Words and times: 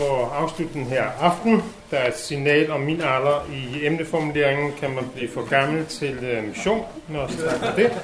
For 0.00 0.32
afslutningen 0.32 0.90
her 0.90 1.04
aften, 1.20 1.62
der 1.90 1.96
er 1.96 2.08
et 2.08 2.16
signal 2.16 2.70
om 2.70 2.80
min 2.80 3.00
alder 3.00 3.46
i 3.52 3.86
emneformuleringen, 3.86 4.72
kan 4.80 4.90
man 4.90 5.04
blive 5.14 5.30
for 5.30 5.48
gammel 5.48 5.86
til 5.86 6.38
uh, 6.38 6.48
mission, 6.48 6.84
når 7.08 7.28
snakker 7.28 7.74
det. 7.76 8.02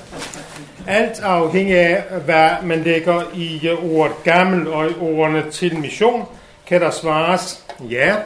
Alt 0.86 1.20
afhængig 1.20 1.78
af, 1.78 2.02
hvad 2.24 2.50
man 2.62 2.82
lægger 2.82 3.22
i 3.34 3.70
uh, 3.72 3.94
ordet 3.94 4.16
gammel 4.24 4.68
og 4.68 4.90
i 4.90 4.94
ordene 5.00 5.50
til 5.50 5.78
mission, 5.78 6.26
kan 6.66 6.80
der 6.80 6.90
svares 6.90 7.66
ja, 7.80 8.16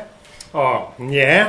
og 0.53 0.81
ja, 1.12 1.46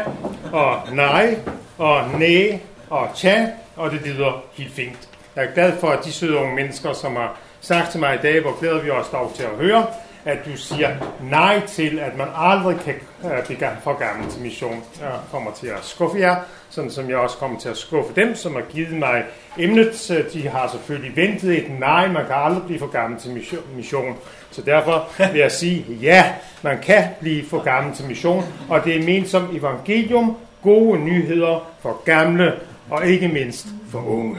og 0.54 0.80
nej, 0.92 1.38
og 1.78 2.20
næ, 2.20 2.58
og 2.90 3.10
tja, 3.16 3.48
og 3.76 3.92
det 3.92 4.02
lyder 4.02 4.44
helt 4.54 4.74
fint. 4.74 5.10
Jeg 5.36 5.46
er 5.46 5.54
glad 5.54 5.74
for, 5.80 5.88
at 5.88 6.06
de 6.06 6.12
søde 6.12 6.38
unge 6.38 6.56
mennesker, 6.56 6.94
som 6.94 7.16
har 7.16 7.38
sagt 7.62 7.92
til 7.92 8.00
mig 8.00 8.16
i 8.16 8.20
dag, 8.22 8.42
hvor 8.42 8.60
glæder 8.60 8.82
vi 8.82 8.90
os 8.90 9.08
dog 9.08 9.32
til 9.36 9.44
at 9.44 9.50
høre, 9.50 9.86
at 10.26 10.38
du 10.46 10.58
siger 10.58 10.90
nej 11.22 11.62
til, 11.68 12.00
at 12.00 12.18
man 12.18 12.28
aldrig 12.36 12.78
kan 12.80 12.94
øh, 13.26 13.46
blive 13.46 13.70
for 13.84 13.94
gammel 13.94 14.32
til 14.32 14.42
mission. 14.42 14.84
Jeg 15.02 15.12
kommer 15.32 15.52
til 15.52 15.68
at 15.68 15.80
skuffe 15.82 16.20
jer, 16.20 16.36
sådan 16.70 16.92
som 16.92 17.10
jeg 17.10 17.18
også 17.18 17.38
kommer 17.38 17.60
til 17.60 17.70
at 17.70 17.78
skuffe 17.78 18.14
dem, 18.16 18.36
som 18.36 18.54
har 18.56 18.62
givet 18.62 18.92
mig 18.92 19.24
emnet. 19.58 20.12
De 20.34 20.48
har 20.48 20.70
selvfølgelig 20.72 21.16
ventet 21.16 21.58
et 21.58 21.80
nej, 21.80 22.08
man 22.08 22.26
kan 22.26 22.36
aldrig 22.36 22.64
blive 22.64 22.80
for 22.80 22.88
gammel 22.88 23.20
til 23.20 23.44
mission. 23.76 24.18
Så 24.52 24.62
derfor 24.62 25.08
vil 25.32 25.42
jeg 25.42 25.52
sige, 25.52 25.86
ja, 26.02 26.34
man 26.62 26.78
kan 26.82 27.04
blive 27.20 27.46
for 27.50 27.64
gammel 27.64 27.96
til 27.96 28.06
mission, 28.06 28.44
og 28.70 28.84
det 28.84 28.96
er 28.96 29.04
ment 29.04 29.30
som 29.30 29.56
evangelium, 29.56 30.38
gode 30.64 31.00
nyheder 31.00 31.72
for 31.82 32.02
gamle 32.06 32.54
og 32.90 33.08
ikke 33.08 33.28
mindst 33.28 33.68
for 33.92 34.00
unge. 34.00 34.38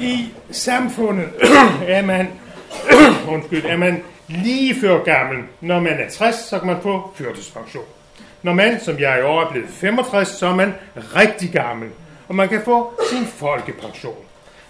I 0.00 0.32
samfundet 0.50 1.28
er 1.88 2.02
man 2.02 2.28
undskyld, 3.34 3.64
er 3.64 3.76
man 3.76 4.02
lige 4.28 4.80
før 4.80 5.04
gammel. 5.04 5.38
Når 5.60 5.80
man 5.80 5.92
er 5.92 6.10
60, 6.10 6.34
så 6.34 6.58
kan 6.58 6.66
man 6.66 6.76
få 6.82 7.12
førtidspension. 7.14 7.84
Når 8.42 8.52
man, 8.52 8.80
som 8.80 8.98
jeg 8.98 9.18
i 9.18 9.22
år 9.22 9.42
er 9.42 9.50
blevet 9.50 9.68
65, 9.68 10.28
så 10.28 10.46
er 10.46 10.54
man 10.54 10.74
rigtig 10.94 11.50
gammel, 11.50 11.88
og 12.28 12.34
man 12.34 12.48
kan 12.48 12.60
få 12.64 12.92
sin 13.10 13.26
folkepension. 13.26 14.16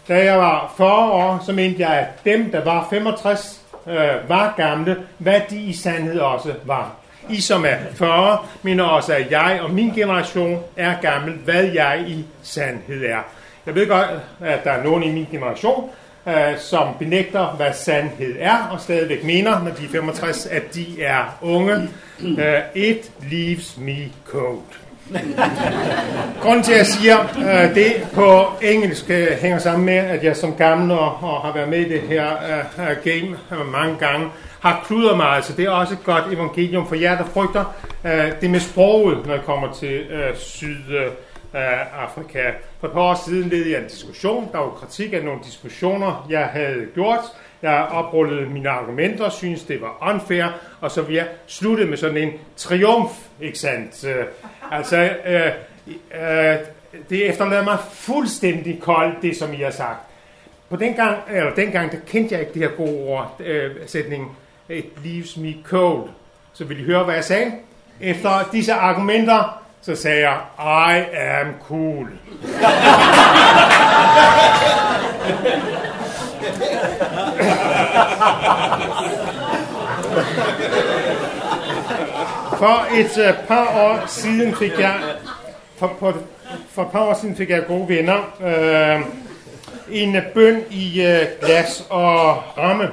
Da 0.09 0.25
jeg 0.25 0.39
var 0.39 0.75
40 0.77 1.11
år, 1.11 1.43
så 1.47 1.53
mente 1.53 1.81
jeg, 1.81 1.99
at 1.99 2.25
dem, 2.25 2.51
der 2.51 2.65
var 2.65 2.87
65, 2.91 3.61
øh, 3.87 4.29
var 4.29 4.55
gamle, 4.57 4.97
hvad 5.19 5.41
de 5.51 5.61
i 5.61 5.73
sandhed 5.73 6.19
også 6.19 6.55
var. 6.65 6.97
I 7.31 7.41
som 7.41 7.65
er 7.65 7.77
40, 7.95 8.39
mener 8.63 8.85
også, 8.85 9.15
at 9.15 9.31
jeg 9.31 9.61
og 9.63 9.71
min 9.71 9.91
generation 9.91 10.63
er 10.77 10.95
gammel, 11.03 11.35
hvad 11.35 11.65
jeg 11.65 12.05
i 12.07 12.25
sandhed 12.43 13.05
er. 13.05 13.21
Jeg 13.67 13.75
ved 13.75 13.89
godt, 13.89 14.07
at 14.41 14.65
der 14.65 14.71
er 14.71 14.85
nogen 14.85 15.03
i 15.03 15.13
min 15.13 15.27
generation, 15.31 15.91
øh, 16.27 16.59
som 16.59 16.89
benægter, 16.99 17.47
hvad 17.47 17.73
sandhed 17.73 18.37
er, 18.39 18.69
og 18.71 18.81
stadigvæk 18.81 19.25
mener, 19.25 19.63
når 19.63 19.71
de 19.71 19.85
er 19.85 19.89
65, 19.89 20.47
at 20.47 20.75
de 20.75 21.03
er 21.03 21.39
unge. 21.43 21.89
Uh, 22.23 22.35
it 22.75 23.11
leaves 23.31 23.79
me 23.79 23.97
cold. 24.27 24.63
Grunden 26.43 26.63
til, 26.63 26.73
at 26.73 26.79
jeg 26.79 26.87
siger 26.87 27.19
øh, 27.21 27.75
det 27.75 27.93
på 28.13 28.47
engelsk, 28.63 29.11
øh, 29.11 29.27
hænger 29.41 29.59
sammen 29.59 29.87
med, 29.87 29.95
at 29.95 30.25
jeg 30.25 30.37
som 30.37 30.55
gammel 30.55 30.91
og, 30.91 31.23
og 31.23 31.41
har 31.41 31.53
været 31.55 31.69
med 31.69 31.79
i 31.79 31.89
det 31.89 32.01
her 32.01 32.95
game 33.05 33.39
mange 33.73 33.97
gange, 33.99 34.29
har 34.61 34.85
kludret 34.87 35.17
mig. 35.17 35.27
Altså, 35.27 35.53
det 35.53 35.65
er 35.65 35.71
også 35.71 35.95
et 35.95 36.05
godt 36.05 36.25
evangelium 36.33 36.89
for 36.89 36.95
jer, 36.95 37.17
der 37.17 37.25
frygter 37.25 37.65
uh, 38.05 38.41
det 38.41 38.51
med 38.51 38.61
sproget, 38.61 39.27
når 39.27 39.35
jeg 39.35 39.43
kommer 39.45 39.73
til 39.73 40.01
uh, 40.11 40.37
syd 40.37 40.77
af 41.53 41.87
Afrika. 41.99 42.51
For 42.81 42.87
et 42.87 42.93
par 42.93 43.01
år 43.01 43.23
siden 43.27 43.49
ledte 43.49 43.71
jeg 43.71 43.81
en 43.81 43.89
diskussion. 43.89 44.49
Der 44.53 44.59
var 44.59 44.71
kritik 44.71 45.13
af 45.13 45.25
nogle 45.25 45.41
diskussioner, 45.45 46.27
jeg 46.31 46.47
havde 46.47 46.87
gjort. 46.95 47.21
Jeg 47.63 47.87
oprullede 47.91 48.47
mine 48.47 48.69
argumenter, 48.69 49.29
synes 49.29 49.63
det 49.63 49.81
var 49.81 50.13
unfair, 50.15 50.45
og 50.81 50.91
så 50.91 51.03
vil 51.03 51.15
jeg 51.15 51.27
slutte 51.47 51.85
med 51.85 51.97
sådan 51.97 52.17
en 52.17 52.33
triumf, 52.57 53.11
ikke 53.41 53.59
sandt? 53.59 54.05
Øh, 54.05 54.25
altså, 54.71 55.11
øh, 55.27 55.47
øh, 56.15 56.57
det 57.11 57.29
efterlader 57.29 57.65
mig 57.65 57.79
fuldstændig 57.93 58.81
koldt, 58.81 59.23
det 59.23 59.37
som 59.37 59.53
I 59.53 59.57
har 59.57 59.71
sagt. 59.71 59.99
På 60.71 60.77
den 60.77 60.95
gang, 60.95 61.17
eller 61.31 61.55
dengang, 61.55 61.93
der 61.93 61.99
kendte 62.07 62.35
jeg 62.35 62.41
ikke 62.41 62.55
det 62.55 62.63
her 62.63 62.77
gode 62.77 63.09
ord, 63.09 63.41
øh, 63.41 63.71
sætning, 63.87 64.37
it 64.69 64.87
leaves 65.05 65.37
me 65.37 65.55
cold. 65.65 66.09
Så 66.53 66.65
vil 66.65 66.81
I 66.81 66.85
høre, 66.85 67.05
hvad 67.05 67.15
jeg 67.15 67.25
sagde? 67.25 67.53
Efter 68.01 68.49
disse 68.53 68.73
argumenter, 68.73 69.58
så 69.83 69.97
sagde 69.97 70.29
jeg, 70.29 70.39
I 70.59 71.05
am 71.17 71.55
cool. 71.69 72.09
For 82.59 82.87
et 82.95 83.29
uh, 83.29 83.47
par 83.47 83.67
år 83.77 84.07
siden 84.07 84.55
fik 84.57 84.79
jeg 84.79 84.95
for, 85.79 85.97
for, 85.99 86.17
for 86.71 86.83
et 86.83 86.91
par 86.91 87.01
år 87.01 87.15
siden 87.15 87.37
fik 87.37 87.51
jeg 87.51 87.67
gode 87.67 87.89
venner. 87.89 88.37
øh, 88.41 89.01
en 89.91 90.17
bøn 90.35 90.63
i 90.71 91.03
øh, 91.03 91.27
glas 91.41 91.87
og 91.91 92.43
ramme. 92.59 92.91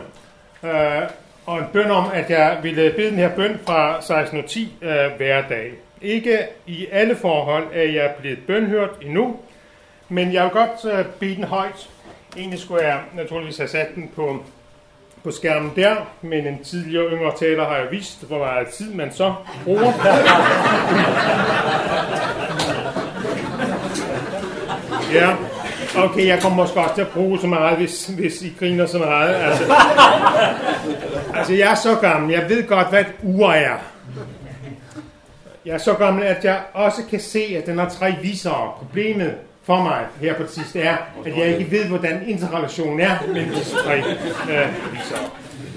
Øh, 0.64 1.02
og 1.46 1.58
en 1.58 1.66
bøn 1.74 1.92
om, 1.92 2.06
at 2.14 2.30
jeg 2.30 2.58
ville 2.64 2.94
bede 2.96 3.10
den 3.10 3.18
her 3.18 3.36
bøn 3.36 3.60
fra 3.66 3.96
1610 3.96 4.78
øh, 4.82 4.90
hver 5.18 5.48
dag. 5.50 5.72
Ikke 6.06 6.40
i 6.66 6.88
alle 6.92 7.16
forhold 7.16 7.64
er 7.74 7.84
jeg 7.84 8.14
blevet 8.20 8.40
bønhørt 8.48 8.90
endnu, 9.02 9.36
men 10.10 10.34
jeg 10.34 10.44
vil 10.44 10.52
godt 10.52 10.94
øh, 10.94 11.06
bede 11.20 11.36
den 11.36 11.44
højt. 11.44 11.90
Egentlig 12.38 12.60
skulle 12.60 12.84
jeg 12.84 13.00
naturligvis 13.14 13.58
have 13.58 13.68
sat 13.68 13.88
den 13.96 14.12
på, 14.16 14.44
på 15.24 15.32
skærmen 15.32 15.72
der, 15.76 15.96
men 16.22 16.48
en 16.48 16.64
tidligere 16.64 17.12
yngre 17.12 17.32
taler 17.40 17.66
har 17.66 17.76
jeg 17.76 17.88
vist, 17.92 18.28
hvor 18.28 18.38
meget 18.38 18.68
tid 18.68 18.94
man 18.94 19.14
så 19.14 19.34
bruger. 19.64 19.94
ja, 25.14 25.36
okay, 25.98 26.28
jeg 26.28 26.42
kommer 26.42 26.64
måske 26.64 26.80
også 26.80 26.96
til 26.96 27.02
at 27.02 27.12
bruge 27.14 27.40
så 27.40 27.48
meget, 27.48 27.78
hvis, 27.78 28.06
hvis 28.06 28.42
I 28.42 28.54
griner 28.60 28.86
så 28.86 28.98
meget. 28.98 29.36
Altså, 29.36 29.64
altså, 31.34 31.54
jeg 31.54 31.72
er 31.72 31.76
så 31.76 31.96
gammel, 31.96 32.32
jeg 32.32 32.50
ved 32.50 32.68
godt, 32.68 32.90
hvad 32.90 33.02
et 33.02 33.14
ur 33.24 33.52
er. 33.52 33.78
Jeg 35.66 35.74
er 35.74 35.78
så 35.78 35.94
gammel, 35.94 36.24
at 36.24 36.46
jeg 36.46 36.62
også 36.74 37.02
kan 37.10 37.20
se, 37.20 37.40
at 37.40 37.66
den 37.66 37.78
har 37.78 37.90
tre 37.90 38.16
visere. 38.22 38.74
Problemet 38.78 39.36
for 39.64 39.84
mig 39.84 40.06
her 40.22 40.34
på 40.34 40.44
det 40.44 40.52
sidste 40.52 40.82
er, 40.82 40.98
at 41.26 41.38
jeg 41.38 41.60
ikke 41.60 41.72
ved, 41.72 41.86
hvordan 41.86 42.30
interrelationen 42.30 43.00
er 43.00 43.18
mellem 43.28 43.54
disse 43.54 43.76
tre 43.76 43.98
øh, 44.52 44.94
visere. 44.94 45.30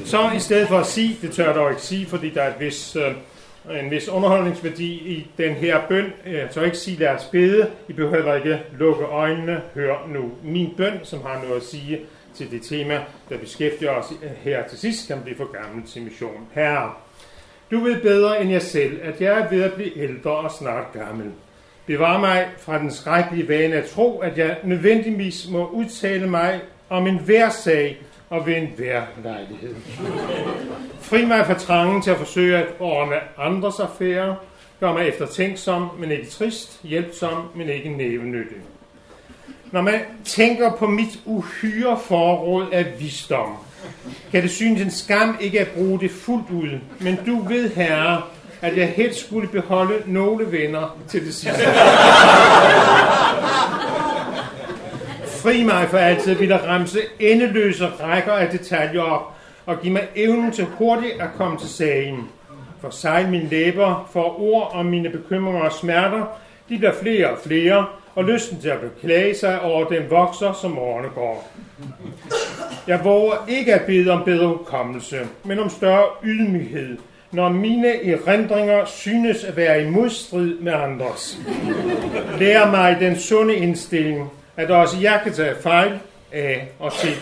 Så 0.05 0.31
i 0.37 0.39
stedet 0.39 0.69
for 0.69 0.79
at 0.79 0.87
sige, 0.87 1.19
det 1.23 1.33
tør 1.33 1.45
jeg 1.45 1.55
dog 1.55 1.71
ikke 1.71 1.83
sige, 1.83 2.07
fordi 2.07 2.31
der 2.31 2.43
er 2.43 2.55
et 2.55 2.61
vis, 2.61 2.97
øh, 2.97 3.81
en 3.85 3.91
vis 3.91 4.09
underholdningsværdi 4.09 4.93
i 4.93 5.31
den 5.39 5.55
her 5.55 5.81
bøn, 5.89 6.13
jeg 6.27 6.49
tør 6.51 6.65
ikke 6.65 6.77
sige, 6.77 6.99
lad 6.99 7.09
os 7.09 7.25
bede. 7.25 7.71
I 7.89 7.93
behøver 7.93 8.35
ikke 8.35 8.63
lukke 8.79 9.05
øjnene. 9.05 9.63
Hør 9.75 10.09
nu 10.09 10.31
min 10.43 10.75
bøn, 10.77 11.01
som 11.03 11.23
har 11.23 11.43
noget 11.45 11.61
at 11.61 11.67
sige 11.67 12.01
til 12.35 12.51
det 12.51 12.63
tema, 12.63 13.01
der 13.29 13.39
beskæftiger 13.39 13.91
os 13.91 14.13
her 14.43 14.69
til 14.69 14.79
sidst, 14.79 15.09
kan 15.09 15.23
blive 15.23 15.37
for 15.37 15.63
gammel 15.63 15.87
til 15.87 16.03
mission. 16.03 16.47
Herre, 16.55 16.93
du 17.71 17.81
ved 17.81 18.03
bedre 18.03 18.43
end 18.43 18.51
jeg 18.51 18.63
selv, 18.63 19.01
at 19.03 19.21
jeg 19.21 19.41
er 19.41 19.49
ved 19.51 19.63
at 19.63 19.73
blive 19.73 19.99
ældre 19.99 20.31
og 20.31 20.51
snart 20.51 20.93
gammel. 20.93 21.31
Bevar 21.87 22.21
mig 22.21 22.49
fra 22.59 22.79
den 22.79 22.91
skrækkelige 22.91 23.49
vane 23.49 23.77
at 23.77 23.89
tro, 23.89 24.19
at 24.19 24.39
jeg 24.39 24.57
nødvendigvis 24.65 25.49
må 25.51 25.67
udtale 25.67 26.31
mig 26.31 26.61
om 26.89 27.07
en 27.07 27.19
hver 27.19 27.51
sag 27.51 27.99
og 28.31 28.47
ved 28.47 28.57
en 28.57 28.69
hver 28.77 29.03
lejlighed. 29.25 29.75
Fri 31.01 31.25
mig 31.25 31.47
fra 31.47 31.55
trangen 31.55 32.03
til 32.03 32.11
at 32.11 32.17
forsøge 32.17 32.57
at 32.57 32.67
ordne 32.81 33.17
andres 33.39 33.81
affærer. 33.81 34.35
Gør 34.81 34.93
mig 34.93 35.09
eftertænksom, 35.09 35.89
men 35.99 36.11
ikke 36.11 36.27
trist. 36.27 36.81
Hjælpsom, 36.83 37.43
men 37.55 37.69
ikke 37.69 37.89
nævenyttig. 37.89 38.57
Når 39.73 39.83
man 39.83 40.01
tænker 40.25 40.73
på 40.77 40.87
mit 40.87 41.21
uhyre 41.25 42.01
forråd 42.05 42.67
af 42.73 42.87
visdom, 42.99 43.57
kan 44.33 44.43
det 44.43 44.51
synes 44.51 44.83
en 44.83 44.91
skam 44.91 45.37
ikke 45.41 45.61
at 45.61 45.69
bruge 45.69 46.01
det 46.01 46.11
fuldt 46.11 46.51
ud, 46.51 46.79
men 47.01 47.19
du 47.27 47.49
ved, 47.49 47.71
herre, 47.71 48.23
at 48.63 48.77
jeg 48.77 48.89
helst 48.89 49.27
skulle 49.27 49.49
beholde 49.49 49.95
nogle 50.07 50.53
venner 50.53 50.99
til 51.09 51.27
det 51.27 51.35
sidste. 51.35 51.63
Fri 55.43 55.63
mig 55.63 55.89
for 55.89 55.99
altid 55.99 56.35
vil 56.35 56.49
der 56.49 56.59
ramse 56.59 56.99
endeløse 57.19 57.87
rækker 57.87 58.33
af 58.33 58.49
detaljer 58.49 59.03
op, 59.03 59.35
og 59.67 59.81
give 59.81 59.93
mig 59.93 60.09
evnen 60.17 60.53
til 60.53 60.65
hurtigt 60.65 61.21
at 61.21 61.29
komme 61.37 61.59
til 61.59 61.69
sagen. 61.69 62.29
For 62.81 62.91
sejl 62.91 63.29
mine 63.29 63.49
læber 63.49 64.09
for 64.13 64.41
ord 64.41 64.71
om 64.75 64.87
mine 64.87 65.11
bekymringer 65.11 65.63
og 65.63 65.73
smerter, 65.73 66.25
de 66.69 66.79
bliver 66.79 66.93
flere 67.03 67.31
og 67.31 67.39
flere, 67.47 67.87
og 68.19 68.25
lysten 68.25 68.61
til 68.61 68.69
at 68.69 68.81
beklage 68.81 69.35
sig 69.35 69.61
over 69.61 69.85
den 69.85 70.11
vokser, 70.11 70.53
som 70.53 70.79
årene 70.79 71.09
går. 71.15 71.51
Jeg 72.87 73.01
våger 73.05 73.47
ikke 73.49 73.75
at 73.75 73.87
bede 73.87 74.11
om 74.11 74.25
bedre 74.25 74.47
hukommelse, 74.47 75.21
men 75.45 75.59
om 75.59 75.71
større 75.71 76.05
ydmyghed, 76.25 76.99
når 77.33 77.49
mine 77.49 78.13
erindringer 78.13 78.85
synes 78.85 79.45
at 79.45 79.57
være 79.57 79.83
i 79.83 79.91
modstrid 79.91 80.59
med 80.59 80.73
andres. 80.73 81.39
Lær 82.39 82.71
mig 82.71 82.97
den 83.01 83.19
sunde 83.19 83.55
indstilling, 83.55 84.31
at 84.57 84.71
også 84.71 84.97
jeg 85.01 85.21
kan 85.25 85.33
tage 85.33 85.55
fejl 85.63 85.99
af 86.33 86.69
og 86.79 86.93
til. 86.93 87.15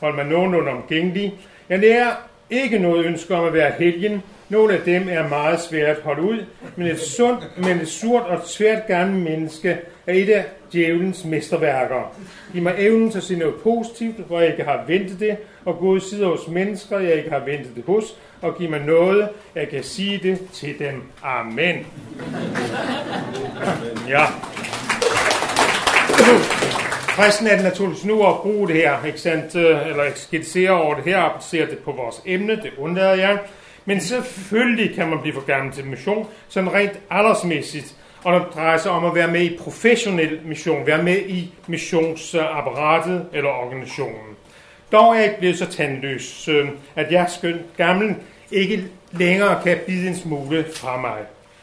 Hold 0.00 0.14
mig 0.14 0.24
nogenlunde 0.24 0.70
omgængelig. 0.70 1.34
Jeg 1.68 1.78
lærer 1.78 2.10
ikke 2.50 2.78
noget 2.78 3.06
ønske 3.06 3.34
om 3.34 3.44
at 3.44 3.52
være 3.52 3.72
helgen. 3.78 4.22
Nogle 4.48 4.74
af 4.74 4.80
dem 4.84 5.08
er 5.08 5.28
meget 5.28 5.60
svære 5.60 5.86
at 5.86 6.02
holde 6.02 6.22
ud, 6.22 6.44
men 6.76 6.86
et 6.86 7.00
sundt, 7.00 7.50
men 7.56 7.80
et 7.80 7.88
surt 7.88 8.22
og 8.22 8.40
svært 8.46 8.86
gerne 8.86 9.18
menneske 9.18 9.78
er 10.06 10.12
et 10.12 10.30
af 10.30 10.44
djævelens 10.72 11.24
mesterværker. 11.24 12.16
Giv 12.52 12.62
mig 12.62 12.74
evnen 12.78 13.10
til 13.10 13.18
at 13.18 13.24
se 13.24 13.36
noget 13.36 13.54
positivt, 13.54 14.26
hvor 14.26 14.40
jeg 14.40 14.50
ikke 14.50 14.64
har 14.64 14.84
ventet 14.86 15.20
det, 15.20 15.36
og 15.64 15.78
gode 15.78 16.00
sider 16.00 16.28
hos 16.28 16.48
mennesker, 16.48 16.98
jeg 16.98 17.14
ikke 17.14 17.30
har 17.30 17.38
ventet 17.38 17.76
det 17.76 17.84
hos, 17.86 18.04
og 18.42 18.58
giv 18.58 18.70
mig 18.70 18.80
noget, 18.80 19.28
jeg 19.54 19.68
kan 19.68 19.82
sige 19.82 20.20
det 20.22 20.38
til 20.52 20.78
dem. 20.78 21.02
Amen. 21.22 21.86
Ja. 24.08 24.24
Fristen 27.16 27.46
er 27.46 27.54
det 27.54 27.64
naturligvis 27.64 28.04
nu 28.04 28.26
at 28.26 28.36
bruge 28.36 28.68
det 28.68 28.76
her, 28.76 29.04
ikke 29.04 29.20
sandt? 29.20 29.56
Øh, 29.56 29.86
eller 29.86 30.04
skitsere 30.14 30.70
over 30.70 30.94
det 30.94 31.04
her, 31.04 31.20
og 31.20 31.42
se 31.42 31.60
det 31.60 31.78
på 31.78 31.92
vores 31.92 32.22
emne, 32.26 32.56
det 32.56 32.70
undlader 32.78 33.14
jeg. 33.14 33.38
Men 33.86 34.00
selvfølgelig 34.00 34.94
kan 34.94 35.08
man 35.08 35.18
blive 35.18 35.34
for 35.34 35.46
gammel 35.46 35.74
til 35.74 35.86
mission, 35.86 36.26
sådan 36.48 36.74
rent 36.74 37.00
aldersmæssigt, 37.10 37.96
og 38.24 38.32
når 38.32 38.38
det 38.38 38.54
drejer 38.54 38.78
sig 38.78 38.90
om 38.90 39.04
at 39.04 39.14
være 39.14 39.28
med 39.28 39.40
i 39.40 39.58
professionel 39.58 40.40
mission, 40.44 40.86
være 40.86 41.02
med 41.02 41.18
i 41.18 41.54
missionsapparatet 41.66 43.26
eller 43.32 43.50
organisationen. 43.50 44.36
Dog 44.92 45.10
er 45.10 45.14
jeg 45.14 45.24
ikke 45.24 45.38
blevet 45.38 45.58
så 45.58 45.66
tandløs, 45.66 46.48
at 46.96 47.12
jeg 47.12 47.26
skønt 47.38 47.76
gammel 47.76 48.16
ikke 48.50 48.84
længere 49.12 49.62
kan 49.64 49.78
bide 49.86 50.08
en 50.08 50.16
smule 50.16 50.66
fra 50.74 51.00
mig. 51.00 51.18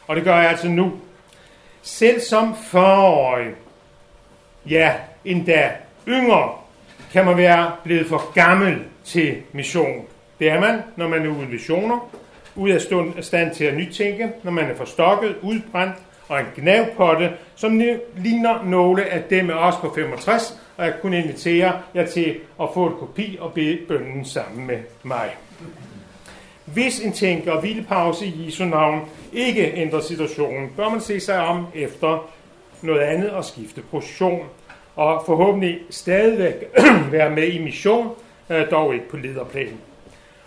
Og 0.07 0.15
det 0.15 0.23
gør 0.23 0.35
jeg 0.35 0.49
altså 0.49 0.67
nu. 0.67 0.91
Selv 1.81 2.19
som 2.21 2.53
40-årig, 2.53 3.47
ja, 4.69 4.93
endda 5.25 5.71
yngre, 6.07 6.51
kan 7.11 7.25
man 7.25 7.37
være 7.37 7.71
blevet 7.83 8.07
for 8.07 8.33
gammel 8.33 8.81
til 9.05 9.37
mission. 9.51 10.05
Det 10.43 10.51
er 10.51 10.59
man, 10.59 10.81
når 10.95 11.07
man 11.07 11.25
er 11.25 11.29
uden 11.29 11.51
visioner, 11.51 12.09
ude 12.55 12.73
af 12.73 13.23
stand 13.23 13.55
til 13.55 13.63
at 13.63 13.77
nytænke, 13.77 14.31
når 14.43 14.51
man 14.51 14.65
er 14.65 14.75
forstokket, 14.75 15.35
udbrændt 15.41 15.95
og 16.27 16.39
en 16.39 16.45
gnavpotte, 16.55 17.31
som 17.55 17.81
ligner 18.17 18.63
nogle 18.65 19.05
af 19.05 19.23
dem 19.23 19.49
af 19.49 19.67
os 19.67 19.75
på 19.81 19.93
65, 19.95 20.59
og 20.77 20.85
jeg 20.85 20.93
kunne 21.01 21.17
invitere 21.17 21.79
jer 21.95 22.05
til 22.05 22.35
at 22.61 22.67
få 22.73 22.87
et 22.87 22.93
kopi 22.99 23.37
og 23.41 23.53
bede 23.53 23.77
bønden 23.87 24.25
sammen 24.25 24.67
med 24.67 24.77
mig. 25.03 25.29
Hvis 26.65 26.99
en 26.99 27.11
tænker 27.11 27.51
og 27.51 27.59
hvilepause 27.59 28.25
i 28.25 28.45
Jesu 28.45 28.65
navn 28.65 29.01
ikke 29.33 29.73
ændrer 29.75 30.01
situationen, 30.01 30.69
bør 30.77 30.89
man 30.89 31.01
se 31.01 31.19
sig 31.19 31.39
om 31.39 31.65
efter 31.75 32.29
noget 32.81 33.01
andet 33.01 33.29
og 33.29 33.45
skifte 33.45 33.81
position, 33.91 34.45
og 34.95 35.23
forhåbentlig 35.25 35.79
stadigvæk 35.89 36.55
være 37.11 37.29
med 37.29 37.47
i 37.47 37.63
mission, 37.63 38.09
øh, 38.49 38.71
dog 38.71 38.93
ikke 38.93 39.09
på 39.09 39.17
lederplan. 39.17 39.79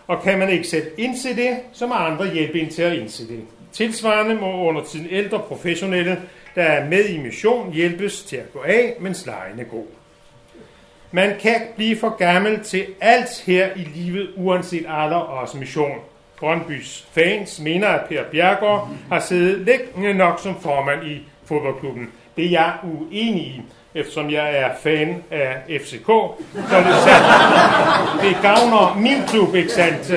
Og 0.07 0.23
kan 0.23 0.39
man 0.39 0.49
ikke 0.49 0.69
selv 0.69 0.87
indse 0.99 1.37
det, 1.37 1.57
så 1.73 1.87
må 1.87 1.95
andre 1.95 2.33
hjælpe 2.33 2.61
ind 2.61 2.71
til 2.71 2.83
at 2.83 2.93
indse 2.93 3.29
det. 3.29 3.41
Tilsvarende 3.73 4.35
må 4.35 4.69
under 4.69 4.85
tiden 4.85 5.07
ældre 5.11 5.39
professionelle, 5.39 6.23
der 6.55 6.63
er 6.63 6.89
med 6.89 7.05
i 7.05 7.19
mission, 7.19 7.73
hjælpes 7.73 8.23
til 8.23 8.37
at 8.37 8.53
gå 8.53 8.63
af, 8.63 8.95
mens 9.01 9.27
lejen 9.27 9.61
er 9.61 9.65
god. 9.65 9.87
Man 11.13 11.35
kan 11.41 11.61
blive 11.77 11.97
for 11.97 12.17
gammel 12.17 12.65
til 12.65 12.87
alt 13.01 13.43
her 13.47 13.69
i 13.77 13.89
livet, 13.95 14.31
uanset 14.37 14.87
alder 14.89 15.17
og 15.17 15.39
også 15.39 15.57
mission. 15.57 15.99
Brøndbys 16.39 17.07
fans 17.13 17.61
mener, 17.61 17.89
at 17.89 18.09
Per 18.09 18.25
Bjergård 18.31 18.89
har 19.09 19.21
siddet 19.21 19.59
længe 19.59 20.15
nok 20.15 20.41
som 20.41 20.61
formand 20.61 21.07
i 21.07 21.29
fodboldklubben. 21.45 22.13
Det 22.37 22.45
er 22.45 22.51
jeg 22.51 22.75
uenig 22.83 23.43
i 23.43 23.63
eftersom 23.97 24.31
jeg 24.31 24.59
er 24.59 24.69
fan 24.83 25.23
af 25.31 25.81
FCK. 25.81 26.07
Så 26.07 26.77
det, 26.79 26.95
sandt. 27.05 27.27
det 28.23 28.37
gavner 28.43 28.97
min 28.99 29.23
klub, 29.29 29.55
ikke 29.55 29.73
sandt? 29.73 30.13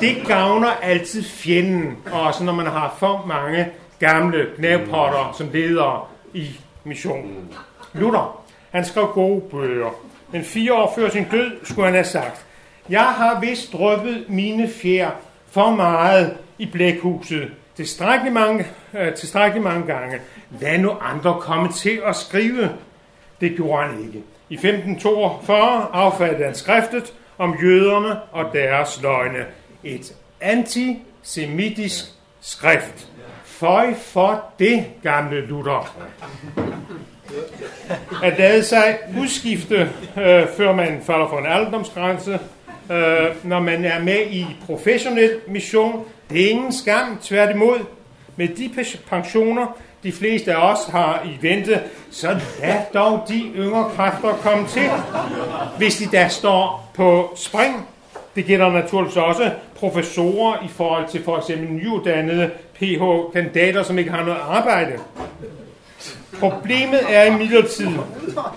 Det 0.00 0.16
gavner 0.26 0.70
altid 0.82 1.24
fjenden, 1.24 1.96
også 2.12 2.44
når 2.44 2.52
man 2.52 2.66
har 2.66 2.96
for 2.98 3.24
mange 3.26 3.68
gamle 3.98 4.46
knæpotter 4.56 5.34
som 5.38 5.48
leder 5.52 6.10
i 6.34 6.46
missionen. 6.84 7.48
Luther, 7.92 8.42
han 8.70 8.84
skrev 8.84 9.06
gode 9.06 9.40
bøger. 9.40 9.90
Men 10.32 10.44
fire 10.44 10.74
år 10.74 10.92
før 10.96 11.08
sin 11.08 11.24
død 11.30 11.50
skulle 11.64 11.84
han 11.84 11.94
have 11.94 12.04
sagt, 12.04 12.46
jeg 12.88 13.04
har 13.04 13.40
vist 13.40 13.72
drøbet 13.72 14.24
mine 14.28 14.68
fjer 14.68 15.10
for 15.50 15.70
meget 15.70 16.36
i 16.58 16.66
blækhuset 16.66 17.50
tilstrækkeligt 17.76 18.34
mange, 18.34 18.66
øh, 18.94 19.14
tilstrækkeligt 19.14 19.64
mange 19.64 19.86
gange. 19.86 20.18
Lad 20.60 20.78
nu 20.78 20.90
andre 21.00 21.36
komme 21.40 21.72
til 21.72 22.00
at 22.06 22.16
skrive. 22.16 22.70
Det 23.42 23.56
gjorde 23.56 23.82
han 23.82 24.06
ikke. 24.06 24.22
I 24.48 24.54
1542 24.54 25.88
affattede 25.92 26.44
han 26.44 26.54
skriftet 26.54 27.14
om 27.38 27.56
jøderne 27.62 28.20
og 28.32 28.52
deres 28.52 29.02
løgne. 29.02 29.44
Et 29.84 30.14
antisemitisk 30.40 32.04
skrift. 32.40 33.08
Føj 33.44 33.94
for 33.94 34.44
det, 34.58 34.84
gamle 35.02 35.46
Luther. 35.46 35.96
At 38.22 38.38
lade 38.38 38.62
sig 38.62 38.98
udskifte, 39.20 39.90
øh, 40.16 40.46
før 40.56 40.72
man 40.72 41.00
falder 41.02 41.28
for 41.28 41.38
en 41.38 41.46
alderdomsgrænse, 41.46 42.38
øh, 42.92 43.26
når 43.44 43.60
man 43.60 43.84
er 43.84 44.02
med 44.02 44.26
i 44.30 44.46
professionel 44.66 45.40
mission, 45.48 46.04
det 46.30 46.44
er 46.44 46.50
ingen 46.50 46.72
skam, 46.72 47.18
tværtimod. 47.22 47.78
Med 48.36 48.48
de 48.48 48.70
pensioner, 49.10 49.76
de 50.02 50.12
fleste 50.12 50.54
af 50.54 50.72
os 50.72 50.78
har 50.90 51.22
i 51.24 51.42
vente, 51.42 51.80
så 52.10 52.40
lad 52.60 52.76
dog 52.94 53.24
de 53.28 53.42
yngre 53.56 53.90
kræfter 53.96 54.32
komme 54.32 54.66
til, 54.68 54.90
hvis 55.78 55.96
de 55.96 56.06
der 56.06 56.28
står 56.28 56.90
på 56.94 57.32
spring. 57.36 57.88
Det 58.34 58.44
gælder 58.44 58.72
naturligvis 58.72 59.16
også 59.16 59.50
professorer 59.76 60.64
i 60.64 60.68
forhold 60.68 61.08
til 61.08 61.24
for 61.24 61.38
eksempel 61.38 61.68
nyuddannede 61.68 62.50
PH-kandidater, 62.74 63.82
som 63.82 63.98
ikke 63.98 64.10
har 64.10 64.24
noget 64.24 64.40
arbejde. 64.48 64.92
Problemet 66.38 67.00
er 67.08 67.24
imidlertid, 67.24 67.88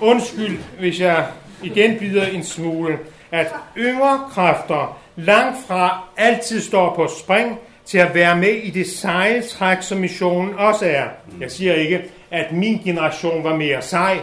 undskyld 0.02 0.58
hvis 0.80 1.00
jeg 1.00 1.26
igen 1.64 2.00
bider 2.00 2.26
en 2.26 2.44
smule, 2.44 3.00
at 3.32 3.56
yngre 3.78 4.20
kræfter 4.32 4.98
langt 5.16 5.58
fra 5.68 6.04
altid 6.18 6.62
står 6.62 6.96
på 6.96 7.08
spring, 7.20 7.60
til 7.86 7.98
at 7.98 8.16
være 8.16 8.38
med 8.38 8.50
i 8.50 8.70
det 8.70 8.88
seje 8.88 9.42
træk, 9.42 9.78
som 9.82 9.98
missionen 9.98 10.54
også 10.54 10.86
er. 10.86 11.06
Jeg 11.40 11.52
siger 11.52 11.74
ikke, 11.74 12.04
at 12.32 12.52
min 12.52 12.78
generation 12.78 13.44
var 13.44 13.56
mere 13.56 13.82
sej, 13.82 14.20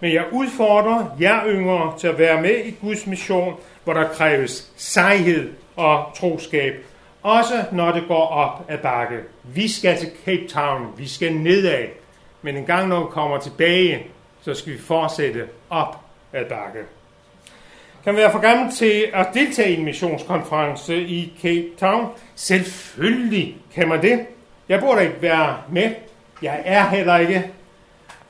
men 0.00 0.12
jeg 0.12 0.24
udfordrer 0.32 1.16
jer 1.20 1.46
yngre 1.46 1.98
til 1.98 2.08
at 2.08 2.18
være 2.18 2.42
med 2.42 2.64
i 2.64 2.70
Guds 2.80 3.06
mission, 3.06 3.54
hvor 3.84 3.92
der 3.92 4.08
kræves 4.08 4.72
sejhed 4.76 5.50
og 5.76 6.04
troskab, 6.16 6.84
også 7.22 7.64
når 7.72 7.92
det 7.92 8.04
går 8.08 8.26
op 8.26 8.64
ad 8.68 8.78
bakke. 8.78 9.18
Vi 9.44 9.68
skal 9.68 9.98
til 9.98 10.10
Cape 10.24 10.48
Town, 10.48 10.86
vi 10.96 11.08
skal 11.08 11.34
nedad, 11.34 11.84
men 12.42 12.56
en 12.56 12.64
gang 12.64 12.88
når 12.88 13.00
vi 13.00 13.06
kommer 13.10 13.38
tilbage, 13.38 14.06
så 14.42 14.54
skal 14.54 14.72
vi 14.72 14.78
fortsætte 14.78 15.46
op 15.70 16.00
ad 16.32 16.44
bakke 16.44 16.80
kan 18.04 18.16
være 18.16 18.32
for 18.32 18.38
gammel 18.38 18.72
til 18.72 19.06
at 19.14 19.26
deltage 19.34 19.70
i 19.70 19.78
en 19.78 19.84
missionskonference 19.84 20.96
i 20.96 21.32
Cape 21.42 21.66
Town? 21.80 22.06
Selvfølgelig 22.34 23.56
kan 23.74 23.88
man 23.88 24.02
det. 24.02 24.20
Jeg 24.68 24.80
burde 24.80 25.02
ikke 25.02 25.22
være 25.22 25.56
med. 25.72 25.90
Jeg 26.42 26.62
er 26.64 26.88
heller 26.88 27.16
ikke 27.16 27.50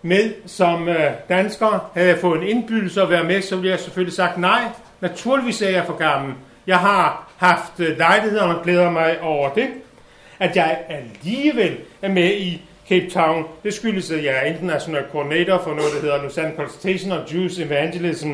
med 0.03 0.35
som 0.47 0.89
øh, 0.89 1.11
dansker. 1.29 1.91
Havde 1.95 2.09
jeg 2.09 2.19
fået 2.19 2.43
en 2.43 2.49
indbydelse 2.49 3.03
at 3.03 3.11
være 3.11 3.25
med, 3.25 3.43
så 3.43 3.57
ville 3.57 3.71
jeg 3.71 3.81
selvfølgelig 3.81 4.15
sagt 4.15 4.39
nej. 4.39 4.63
Naturligvis 5.01 5.63
er 5.63 5.71
jeg 5.71 5.87
for 5.87 5.97
gammel. 5.97 6.35
Jeg 6.67 6.79
har 6.79 7.33
haft 7.37 7.81
øh, 7.81 7.99
lejligheder 7.99 8.43
og 8.43 8.63
glæder 8.63 8.91
mig 8.91 9.21
over 9.21 9.55
det. 9.55 9.69
At 10.39 10.57
jeg 10.57 10.79
alligevel 10.89 11.77
er 12.03 12.09
med 12.09 12.33
i 12.33 12.63
Cape 12.89 13.11
Town, 13.11 13.45
det 13.63 13.75
skyldes, 13.75 14.11
at 14.11 14.25
jeg 14.25 14.37
er 14.37 14.43
international 14.43 15.05
koordinator 15.13 15.63
for 15.63 15.71
noget, 15.71 15.93
der 15.95 16.01
hedder 16.01 16.23
Lausanne 16.23 16.57
Consultation 16.57 17.13
of 17.13 17.35
Jews 17.35 17.59
Evangelism, 17.59 18.31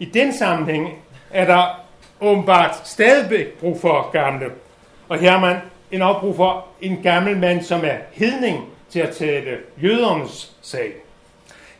i 0.00 0.04
den 0.04 0.32
sammenhæng 0.32 0.94
er 1.30 1.44
der 1.44 1.86
åbenbart 2.20 2.88
stadig 2.88 3.46
brug 3.60 3.80
for 3.80 4.10
gamle. 4.12 4.46
Og 5.08 5.18
her 5.18 5.30
har 5.30 5.40
man 5.40 5.56
en 5.90 6.02
opbrug 6.02 6.36
for 6.36 6.66
en 6.80 7.02
gammel 7.02 7.36
mand, 7.36 7.62
som 7.62 7.84
er 7.84 7.96
hedning 8.12 8.64
til 8.90 9.00
at 9.00 9.16
tale 9.16 9.58
jødernes 9.82 10.52
sag. 10.62 10.92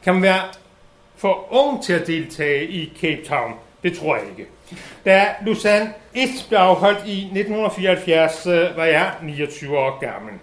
Kan 0.04 0.14
man 0.14 0.22
være 0.22 0.40
for 1.16 1.46
ung 1.50 1.84
til 1.84 1.92
at 1.92 2.06
deltage 2.06 2.66
i 2.66 2.92
Cape 3.00 3.22
Town? 3.28 3.54
Det 3.82 3.98
tror 3.98 4.16
jeg 4.16 4.24
ikke. 4.30 4.50
Da 5.04 5.26
Lausanne 5.46 5.92
1 6.14 6.28
blev 6.48 6.58
afholdt 6.58 7.06
i 7.06 7.18
1974, 7.24 8.46
øh, 8.46 8.76
var 8.76 8.84
jeg 8.84 9.10
29 9.22 9.78
år 9.78 9.98
gammel. 9.98 10.34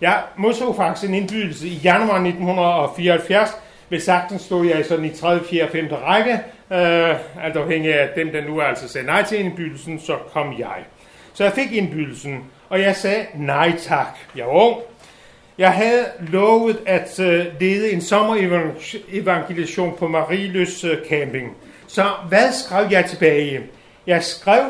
Jeg 0.00 0.22
modtog 0.36 0.76
faktisk 0.76 1.08
en 1.08 1.14
indbydelse 1.14 1.68
i 1.68 1.74
januar 1.74 2.14
1974. 2.14 3.50
Ved 3.88 4.00
sagtens 4.00 4.42
stod 4.42 4.66
jeg 4.66 4.84
sådan 4.84 5.04
i 5.04 5.14
3., 5.14 5.44
4. 5.44 5.64
og 5.64 5.70
5. 5.70 5.88
række, 5.92 6.40
Øh, 6.72 7.16
alt 7.44 7.56
afhængig 7.56 7.94
af 7.94 8.08
dem, 8.16 8.32
der 8.32 8.44
nu 8.44 8.60
altså 8.60 8.88
sagde 8.88 9.06
nej 9.06 9.22
til 9.22 9.40
indbydelsen, 9.40 10.00
så 10.00 10.16
kom 10.32 10.58
jeg. 10.58 10.84
Så 11.34 11.44
jeg 11.44 11.52
fik 11.52 11.72
indbydelsen, 11.72 12.44
og 12.68 12.80
jeg 12.80 12.96
sagde 12.96 13.26
nej 13.34 13.72
tak. 13.78 14.18
Jeg 14.36 14.46
var 14.46 14.52
ung. 14.52 14.76
Jeg 15.58 15.72
havde 15.72 16.04
lovet 16.18 16.78
at 16.86 17.20
øh, 17.20 17.46
lede 17.60 17.92
en 17.92 18.00
sommerevangelisation 18.00 19.96
på 19.98 20.08
Mariløs 20.08 20.84
øh, 20.84 20.98
camping. 21.08 21.56
Så 21.86 22.06
hvad 22.28 22.52
skrev 22.52 22.86
jeg 22.90 23.04
tilbage? 23.04 23.60
Jeg 24.06 24.22
skrev, 24.22 24.64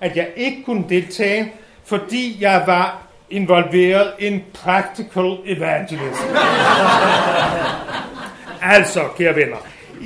at 0.00 0.16
jeg 0.16 0.28
ikke 0.36 0.62
kunne 0.64 0.84
deltage, 0.88 1.52
fordi 1.84 2.36
jeg 2.40 2.62
var 2.66 3.06
involveret 3.30 4.12
in 4.18 4.44
practical 4.54 5.36
evangelism. 5.46 6.26
altså, 8.76 9.08
kære 9.18 9.36
venner, 9.36 9.56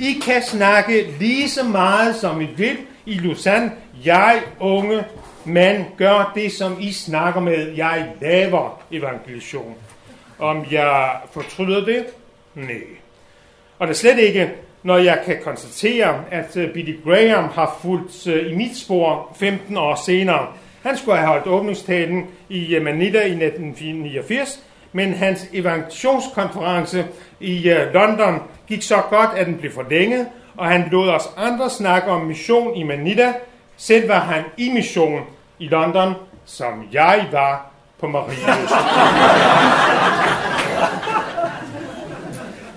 i 0.01 0.19
kan 0.25 0.43
snakke 0.43 1.07
lige 1.19 1.49
så 1.49 1.63
meget 1.63 2.15
som 2.15 2.41
I 2.41 2.47
vil 2.57 2.77
i 3.05 3.13
Lausanne. 3.13 3.71
Jeg, 4.05 4.41
unge 4.59 5.03
mand, 5.45 5.85
gør 5.97 6.31
det, 6.35 6.51
som 6.51 6.77
I 6.79 6.91
snakker 6.91 7.41
med. 7.41 7.71
Jeg 7.75 8.09
laver 8.21 8.81
evangelisation. 8.91 9.75
Om 10.39 10.65
jeg 10.71 11.15
fortryder 11.31 11.85
det? 11.85 12.05
Nej. 12.55 12.81
Og 13.79 13.87
det 13.87 13.93
er 13.93 13.97
slet 13.97 14.19
ikke, 14.19 14.51
når 14.83 14.97
jeg 14.97 15.21
kan 15.25 15.37
konstatere, 15.43 16.23
at 16.31 16.57
øh, 16.57 16.73
Billy 16.73 16.95
Graham 17.03 17.49
har 17.49 17.79
fulgt 17.81 18.27
øh, 18.27 18.51
i 18.51 18.55
mit 18.55 18.77
spor 18.77 19.35
15 19.39 19.77
år 19.77 20.03
senere. 20.05 20.47
Han 20.83 20.97
skulle 20.97 21.17
have 21.17 21.27
holdt 21.27 21.47
åbningstalen 21.47 22.27
i 22.49 22.75
øh, 22.75 22.83
Manila 22.83 23.19
i 23.19 23.45
1989, 23.45 24.63
men 24.93 25.13
hans 25.13 25.47
evangelisationskonference 25.53 27.05
i 27.39 27.69
øh, 27.69 27.93
London 27.93 28.39
gik 28.67 28.81
så 28.81 29.01
godt, 29.09 29.29
at 29.35 29.47
den 29.47 29.57
blev 29.57 29.71
forlænget, 29.71 30.27
og 30.57 30.67
han 30.67 30.87
lod 30.91 31.09
os 31.09 31.29
andre 31.37 31.69
snakke 31.69 32.11
om 32.11 32.21
mission 32.21 32.75
i 32.75 32.83
Manila. 32.83 33.33
Selv 33.77 34.09
var 34.09 34.19
han 34.19 34.43
i 34.57 34.71
mission 34.73 35.21
i 35.59 35.67
London, 35.67 36.13
som 36.45 36.87
jeg 36.91 37.27
var 37.31 37.71
på 37.99 38.07
Marius. 38.07 38.71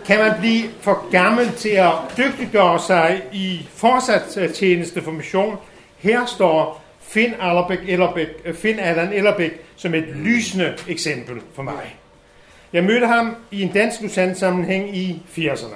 kan 0.07 0.19
man 0.19 0.33
blive 0.41 0.63
for 0.81 1.11
gammel 1.11 1.53
til 1.53 1.69
at 1.69 1.93
dygtiggøre 2.17 2.81
sig 2.81 3.23
i 3.33 3.69
fortsat 3.75 4.37
øh, 4.37 4.53
tjeneste 4.53 5.03
for 5.03 5.11
mission? 5.11 5.57
Her 5.99 6.27
står 6.27 6.85
Finn, 7.01 7.35
Allerbæk, 7.41 7.79
Ellerbæk, 7.89 8.29
øh, 8.45 8.55
Finn 8.55 8.79
Allan 8.79 9.13
Ellerbæk 9.13 9.53
som 9.77 9.95
et 9.95 10.05
lysende 10.17 10.75
eksempel 10.89 11.41
for 11.55 11.63
mig. 11.63 11.97
Jeg 12.75 12.85
mødte 12.85 13.07
ham 13.07 13.37
i 13.51 13.63
en 13.63 13.73
dansk 13.73 14.01
sammenhæng 14.35 14.97
i 14.97 15.23
80'erne. 15.37 15.75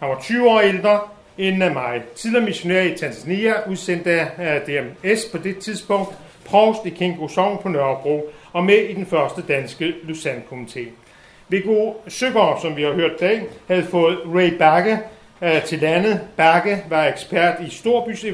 Han 0.00 0.08
var 0.08 0.20
20 0.20 0.50
år 0.50 0.60
ældre 0.60 1.00
end 1.38 1.62
af 1.62 1.72
mig. 1.72 2.02
Tidligere 2.14 2.44
missionær 2.44 2.82
i 2.82 2.94
Tanzania, 2.96 3.54
udsendt 3.68 4.06
af 4.06 4.60
DMS 4.60 5.24
på 5.32 5.38
det 5.38 5.58
tidspunkt, 5.58 6.14
provst 6.44 6.86
i 6.86 6.90
Kingo 6.90 7.28
Sogn 7.28 7.58
på 7.62 7.68
Nørrebro, 7.68 8.30
og 8.52 8.64
med 8.64 8.74
i 8.74 8.94
den 8.94 9.06
første 9.06 9.42
danske 9.48 9.94
Lusanne-komité. 10.02 10.80
Viggo 11.48 11.92
Søgaard, 12.08 12.60
som 12.60 12.76
vi 12.76 12.82
har 12.82 12.92
hørt 12.92 13.20
dag, 13.20 13.42
havde 13.68 13.84
fået 13.84 14.18
Ray 14.34 14.58
Bakke 14.58 14.98
øh, 15.42 15.64
til 15.64 15.78
landet. 15.78 16.20
Bakke 16.36 16.84
var 16.88 17.06
ekspert 17.06 17.54
i 17.66 17.70
Storbys. 17.70 18.24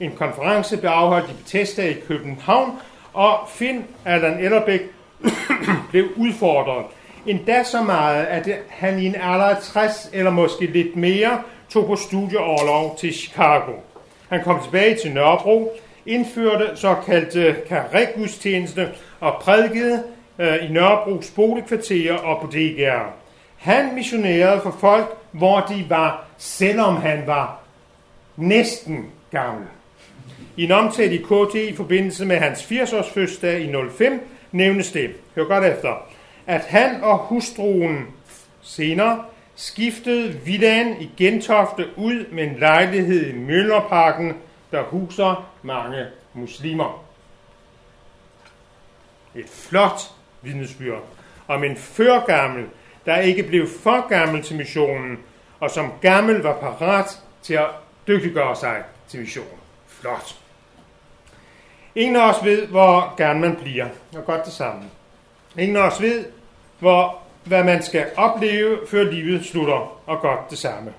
En 0.00 0.12
konference 0.16 0.76
blev 0.76 0.90
afholdt 0.90 1.30
i 1.30 1.34
Bethesda 1.34 1.88
i 1.88 1.96
København, 2.08 2.70
og 3.12 3.48
Finn 3.48 3.84
Allan 4.04 4.38
Ellerbæk 4.38 4.80
blev 5.90 6.08
udfordret. 6.16 6.84
Endda 7.26 7.62
så 7.62 7.82
meget, 7.82 8.24
at 8.26 8.48
han 8.68 8.98
i 8.98 9.06
en 9.06 9.14
alder 9.14 9.44
af 9.44 9.62
60 9.62 10.10
eller 10.12 10.30
måske 10.30 10.66
lidt 10.66 10.96
mere 10.96 11.42
tog 11.68 11.86
på 11.86 11.96
studieoverlov 11.96 12.96
til 12.98 13.14
Chicago. 13.14 13.72
Han 14.28 14.44
kom 14.44 14.62
tilbage 14.62 14.96
til 14.96 15.12
Nørrebro, 15.12 15.72
indførte 16.06 16.76
såkaldte 16.76 17.56
karregudstjeneste 17.68 18.88
og 19.20 19.34
prædikede 19.40 20.02
øh, 20.38 20.64
i 20.64 20.72
Nørrebros 20.72 21.30
boligkvarterer 21.30 22.16
og 22.16 22.40
bodegaer. 22.40 23.12
Han 23.56 23.94
missionerede 23.94 24.60
for 24.60 24.76
folk, 24.80 25.06
hvor 25.32 25.60
de 25.60 25.86
var, 25.88 26.24
selvom 26.38 26.96
han 26.96 27.22
var 27.26 27.60
næsten 28.36 29.06
gammel. 29.30 29.66
I 30.56 30.64
en 30.64 30.72
omtale 30.72 31.14
i 31.14 31.18
KT 31.18 31.54
i 31.54 31.76
forbindelse 31.76 32.24
med 32.24 32.36
hans 32.36 32.62
80-års 32.62 33.10
fødselsdag 33.10 33.60
i 33.60 33.72
05 33.90 34.20
nævnes 34.52 34.92
det, 34.92 35.10
hør 35.34 35.44
godt 35.44 35.64
efter, 35.64 36.08
at 36.46 36.60
han 36.60 37.02
og 37.02 37.18
hustruen 37.18 38.06
senere 38.62 39.24
skiftede 39.54 40.32
villaen 40.32 41.00
i 41.00 41.10
Gentofte 41.16 41.88
ud 41.96 42.26
med 42.32 42.44
en 42.44 42.58
lejlighed 42.58 43.26
i 43.26 43.36
Møllerparken, 43.38 44.36
der 44.70 44.82
huser 44.82 45.50
mange 45.62 46.06
muslimer. 46.34 47.04
Et 49.34 49.48
flot 49.48 50.00
vidnesbyrd 50.42 51.02
om 51.48 51.64
en 51.64 51.76
førgammel, 51.76 52.66
der 53.06 53.16
ikke 53.16 53.42
blev 53.42 53.68
for 53.82 54.08
gammel 54.08 54.42
til 54.42 54.56
missionen, 54.56 55.18
og 55.60 55.70
som 55.70 55.92
gammel 56.00 56.36
var 56.36 56.60
parat 56.60 57.20
til 57.42 57.54
at 57.54 57.66
dygtiggøre 58.08 58.56
sig 58.56 58.82
til 59.08 59.20
missionen. 59.20 59.58
Flot. 59.86 60.36
Ingen 61.94 62.16
af 62.16 62.30
os 62.30 62.44
ved, 62.44 62.66
hvor 62.66 63.14
gammel 63.16 63.50
man 63.50 63.58
bliver, 63.60 63.88
og 64.16 64.24
godt 64.24 64.44
det 64.44 64.52
samme. 64.52 64.82
Ingen 65.58 65.76
af 65.76 65.86
os 65.90 66.02
ved, 66.02 66.24
hvor, 66.78 67.18
hvad 67.44 67.64
man 67.64 67.82
skal 67.82 68.06
opleve, 68.16 68.78
før 68.88 69.02
livet 69.02 69.44
slutter, 69.44 70.00
og 70.06 70.20
godt 70.20 70.50
det 70.50 70.58
samme. 70.58 70.92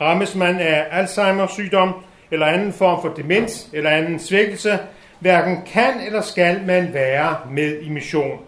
Rammes 0.00 0.34
man 0.34 0.60
af 0.60 1.02
Alzheimer's 1.02 1.52
sygdom, 1.52 1.94
eller 2.30 2.46
anden 2.46 2.72
form 2.72 3.02
for 3.02 3.08
demens, 3.08 3.68
eller 3.72 3.90
anden 3.90 4.18
svækkelse, 4.18 4.78
hverken 5.18 5.62
kan 5.66 6.00
eller 6.06 6.20
skal 6.20 6.62
man 6.66 6.94
være 6.94 7.36
med 7.50 7.80
i 7.82 7.88
mission 7.88 8.40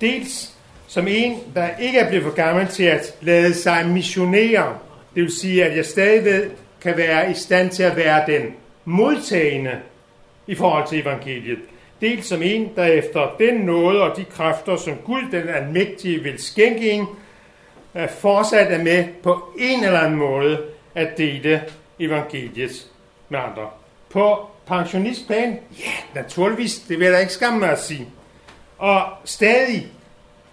Dels 0.00 0.54
som 0.86 1.08
en, 1.08 1.38
der 1.54 1.76
ikke 1.76 1.98
er 1.98 2.08
blevet 2.08 2.24
for 2.24 2.34
gammel 2.34 2.66
til 2.66 2.84
at 2.84 3.14
lade 3.20 3.54
sig 3.54 3.88
missionere. 3.88 4.78
Det 5.14 5.22
vil 5.22 5.32
sige, 5.40 5.64
at 5.64 5.76
jeg 5.76 5.84
stadig 5.84 6.50
kan 6.80 6.96
være 6.96 7.30
i 7.30 7.34
stand 7.34 7.70
til 7.70 7.82
at 7.82 7.96
være 7.96 8.26
den 8.26 8.54
modtagende 8.84 9.78
i 10.46 10.54
forhold 10.54 10.88
til 10.88 11.00
evangeliet. 11.00 11.58
Dels 12.00 12.26
som 12.26 12.42
en, 12.42 12.70
der 12.76 12.84
efter 12.84 13.34
den 13.38 13.54
nåde 13.54 14.02
og 14.02 14.16
de 14.16 14.24
kræfter, 14.24 14.76
som 14.76 14.96
Gud 15.04 15.22
den 15.32 15.48
almægtige 15.48 16.22
vil 16.22 16.38
skænke 16.38 16.90
en, 16.90 17.06
er 17.94 18.06
fortsat 18.06 18.72
er 18.72 18.82
med 18.82 19.04
på 19.22 19.54
en 19.58 19.84
eller 19.84 20.00
anden 20.00 20.18
måde 20.18 20.62
at 20.94 21.18
dele 21.18 21.62
evangeliet 22.00 22.86
med 23.28 23.38
andre. 23.38 23.70
På 24.10 24.46
pensionistplan? 24.66 25.58
Ja, 25.78 26.20
naturligvis. 26.20 26.78
Det 26.78 26.98
vil 26.98 27.04
jeg 27.04 27.14
da 27.14 27.18
ikke 27.18 27.32
skamme 27.32 27.58
mig 27.58 27.70
at 27.70 27.82
sige. 27.82 28.08
Og 28.78 29.02
stadig 29.24 29.86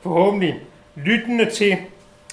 forhåbentlig 0.01 0.59
lyttende 0.95 1.49
til, 1.49 1.77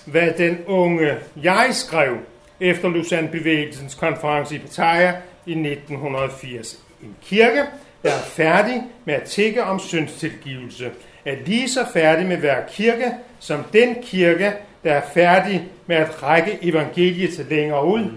hvad 0.07 0.31
den 0.39 0.59
unge 0.67 1.17
jeg 1.43 1.69
skrev 1.73 2.17
efter 2.61 2.89
Lausanne-bevægelsens 2.89 3.95
konference 3.95 4.55
i 4.55 4.59
Pattaya 4.59 5.13
i 5.47 5.53
1980. 5.53 6.81
En 7.03 7.17
kirke, 7.23 7.65
der 8.03 8.11
er 8.11 8.23
færdig 8.23 8.83
med 9.05 9.15
at 9.15 9.23
tække 9.23 9.65
om 9.65 9.79
syndstilgivelse, 9.79 10.91
er 11.25 11.37
lige 11.47 11.69
så 11.69 11.87
færdig 11.93 12.27
med 12.27 12.37
at 12.37 12.43
være 12.43 12.65
kirke, 12.69 13.13
som 13.39 13.65
den 13.73 13.97
kirke, 14.03 14.53
der 14.85 14.93
er 14.93 15.03
færdig 15.15 15.69
med 15.87 15.97
at 15.97 16.23
række 16.23 16.59
evangeliet 16.63 17.35
til 17.35 17.47
længere 17.51 17.87
ud. 17.87 18.11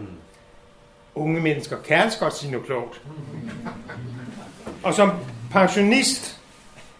Unge 1.16 1.42
mennesker 1.42 1.78
kan 1.88 1.98
altså 1.98 2.20
godt 2.20 2.36
sige 2.36 2.52
noget 2.52 2.66
klogt. 2.66 3.02
Og 4.84 4.94
som 4.94 5.12
pensionist 5.52 6.40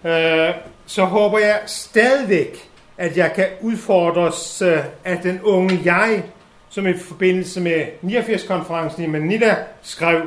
øh, 0.04 0.50
så 0.86 1.06
håber 1.06 1.40
jeg 1.40 1.60
stadigvæk, 1.66 2.70
at 2.98 3.18
jeg 3.18 3.34
kan 3.34 3.48
udfordres 3.62 4.62
øh, 4.62 4.78
af 5.06 5.18
den 5.24 5.42
unge 5.42 5.80
jeg, 5.86 6.24
som 6.70 6.88
i 6.88 6.98
forbindelse 6.98 7.62
med 7.62 7.86
89-konferencen 8.04 9.04
i 9.04 9.08
Manila 9.08 9.56
skrev 9.82 10.22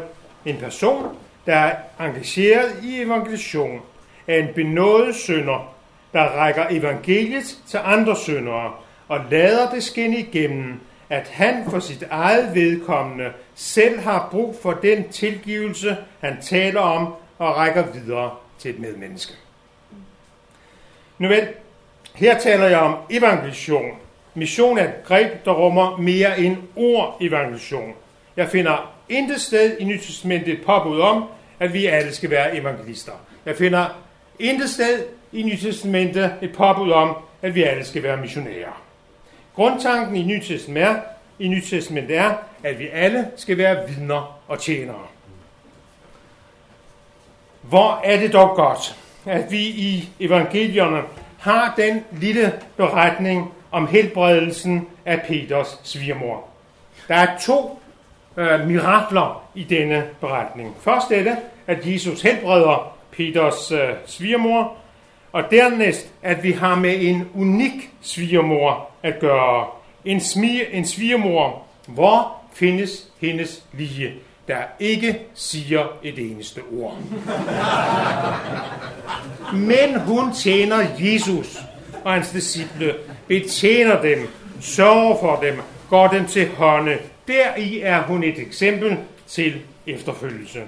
en 0.44 0.56
person, 0.56 1.16
der 1.48 1.56
er 1.56 1.76
engageret 2.00 2.72
i 2.82 3.02
evangelisation, 3.02 3.80
er 4.26 4.36
en 4.36 4.48
benådet 4.54 5.14
sønder, 5.14 5.74
der 6.12 6.22
rækker 6.22 6.66
evangeliet 6.70 7.58
til 7.66 7.80
andre 7.84 8.16
syndere 8.16 8.72
og 9.08 9.20
lader 9.30 9.70
det 9.70 9.82
skinne 9.82 10.18
igennem, 10.18 10.80
at 11.10 11.28
han 11.28 11.70
for 11.70 11.78
sit 11.78 12.04
eget 12.10 12.54
vedkommende 12.54 13.32
selv 13.54 14.00
har 14.00 14.28
brug 14.30 14.56
for 14.62 14.72
den 14.72 15.08
tilgivelse, 15.08 15.96
han 16.20 16.36
taler 16.40 16.80
om 16.80 17.14
og 17.38 17.56
rækker 17.56 17.92
videre 17.92 18.30
til 18.58 18.70
et 18.70 18.80
medmenneske. 18.80 19.32
Nu 21.18 21.28
vel, 21.28 21.48
her 22.14 22.38
taler 22.38 22.66
jeg 22.66 22.78
om 22.78 22.96
evangelisation. 23.10 23.90
Mission 24.34 24.78
er 24.78 24.84
et 24.84 25.04
greb, 25.04 25.44
der 25.44 25.52
rummer 25.52 25.96
mere 25.96 26.40
end 26.40 26.56
ord 26.76 27.16
evangelisation. 27.20 27.92
Jeg 28.36 28.48
finder 28.48 28.92
intet 29.08 29.40
sted 29.40 29.76
i 29.78 29.84
Nyt 29.84 30.00
Testamentet 30.00 30.52
et 30.52 30.66
påbud 30.66 31.00
om, 31.00 31.24
at 31.60 31.72
vi 31.72 31.86
alle 31.86 32.14
skal 32.14 32.30
være 32.30 32.56
evangelister. 32.56 33.12
Jeg 33.46 33.56
finder 33.56 33.86
intet 34.38 34.70
sted 34.70 35.04
i 35.32 35.42
Nytestamentet 35.42 36.34
et 36.42 36.52
påbud 36.52 36.90
om, 36.90 37.16
at 37.42 37.54
vi 37.54 37.62
alle 37.62 37.84
skal 37.84 38.02
være 38.02 38.16
missionærer. 38.16 38.82
Grundtanken 39.54 40.16
i 40.16 40.22
Nytestamentet 40.22 40.96
er, 40.96 41.00
i 41.38 41.48
Nytestamentet 41.48 42.16
er, 42.16 42.34
at 42.62 42.78
vi 42.78 42.88
alle 42.92 43.30
skal 43.36 43.58
være 43.58 43.88
vidner 43.88 44.40
og 44.48 44.60
tjenere. 44.60 45.06
Hvor 47.62 48.00
er 48.04 48.20
det 48.20 48.32
dog 48.32 48.56
godt, 48.56 48.96
at 49.26 49.50
vi 49.50 49.60
i 49.60 50.08
evangelierne 50.20 51.02
har 51.38 51.74
den 51.76 52.04
lille 52.12 52.52
beretning 52.76 53.54
om 53.70 53.86
helbredelsen 53.86 54.88
af 55.06 55.22
Peters 55.22 55.80
svigermor. 55.82 56.44
Der 57.08 57.14
er 57.14 57.38
to 57.38 57.82
øh, 58.38 58.68
mirakler 58.68 59.42
i 59.54 59.64
denne 59.64 60.04
beretning. 60.20 60.76
Først 60.80 61.08
dette, 61.08 61.36
at 61.66 61.78
Jesus 61.86 62.22
helbreder 62.22 62.96
Peters 63.12 63.72
øh, 63.72 63.88
svigermor, 64.06 64.76
og 65.32 65.42
dernæst, 65.50 66.10
at 66.22 66.42
vi 66.42 66.52
har 66.52 66.74
med 66.74 66.94
en 67.00 67.28
unik 67.34 67.90
svigermor 68.00 68.90
at 69.02 69.18
gøre. 69.20 69.66
En, 70.04 70.20
smi, 70.20 70.60
en 70.72 70.86
svigermor, 70.86 71.62
hvor 71.86 72.36
findes 72.54 73.06
hendes 73.20 73.62
lige, 73.72 74.12
der 74.48 74.56
ikke 74.80 75.18
siger 75.34 75.86
et 76.02 76.18
eneste 76.18 76.60
ord. 76.80 76.96
Men 79.52 80.00
hun 80.00 80.32
tjener 80.32 80.86
Jesus 80.98 81.58
og 82.04 82.12
hans 82.12 82.30
disciple, 82.30 82.94
betjener 83.26 84.02
dem, 84.02 84.28
sørger 84.60 85.16
for 85.20 85.36
dem, 85.42 85.60
går 85.90 86.08
dem 86.08 86.26
til 86.26 86.48
hånde. 86.56 86.98
Deri 87.28 87.80
er 87.80 88.02
hun 88.02 88.24
et 88.24 88.38
eksempel 88.38 88.96
til 89.26 89.54
efterfølgelse. 89.86 90.62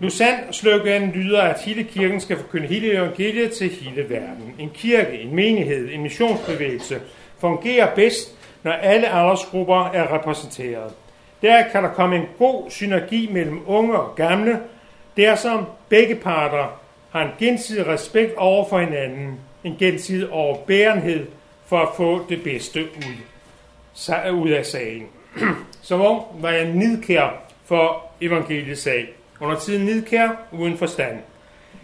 Lausanne-sloganen 0.00 1.10
lyder, 1.10 1.42
at 1.42 1.60
hele 1.60 1.84
kirken 1.84 2.20
skal 2.20 2.36
forkynde 2.36 2.66
hele 2.66 2.92
evangeliet 2.92 3.52
til 3.52 3.70
hele 3.70 4.10
verden. 4.10 4.54
En 4.58 4.70
kirke, 4.74 5.20
en 5.20 5.34
menighed, 5.34 5.92
en 5.92 6.02
missionsbevægelse 6.02 7.00
fungerer 7.38 7.94
bedst, 7.94 8.34
når 8.62 8.72
alle 8.72 9.08
aldersgrupper 9.08 9.90
er 9.90 10.14
repræsenteret. 10.14 10.92
Der 11.42 11.68
kan 11.68 11.82
der 11.82 11.90
komme 11.90 12.16
en 12.16 12.26
god 12.38 12.70
synergi 12.70 13.28
mellem 13.32 13.62
unge 13.66 13.98
og 13.98 14.16
gamle, 14.16 14.60
der 15.16 15.34
som 15.34 15.66
begge 15.88 16.14
parter 16.14 16.80
har 17.10 17.22
en 17.22 17.30
gensidig 17.38 17.86
respekt 17.86 18.34
over 18.36 18.68
for 18.68 18.78
hinanden, 18.78 19.40
en 19.64 19.76
gensidig 19.78 20.30
overbærenhed 20.30 21.26
for 21.66 21.78
at 21.78 21.88
få 21.96 22.26
det 22.28 22.42
bedste 22.42 22.82
ud, 22.82 23.14
ud 24.32 24.50
af 24.50 24.66
sagen. 24.66 25.06
Som 25.82 26.00
ung 26.00 26.22
var 26.40 26.50
jeg 26.50 26.64
nidkær 26.64 27.28
for 27.64 28.02
evangeliets 28.20 28.82
sag 28.82 29.14
under 29.40 29.58
tiden 29.58 29.84
nidkær, 29.84 30.28
uden 30.52 30.78
forstand. 30.78 31.18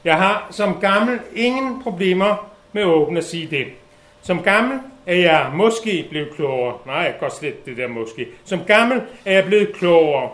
Jeg 0.05 0.17
har 0.17 0.47
som 0.51 0.81
gammel 0.81 1.21
ingen 1.35 1.83
problemer 1.83 2.51
med 2.73 2.85
åbent 2.85 3.19
at 3.19 3.25
sige 3.25 3.47
det. 3.51 3.67
Som 4.23 4.43
gammel 4.43 4.79
er 5.07 5.17
jeg 5.17 5.51
måske 5.55 6.07
blevet 6.11 6.35
klogere. 6.35 6.79
Nej, 6.87 6.97
jeg 6.97 7.11
kan 7.11 7.21
godt 7.21 7.37
slet 7.37 7.67
det 7.67 7.77
der 7.77 7.89
måske. 7.89 8.29
Som 8.45 8.61
gammel 8.67 9.03
er 9.25 9.33
jeg 9.33 9.45
blevet 9.45 9.73
klogere. 9.73 10.31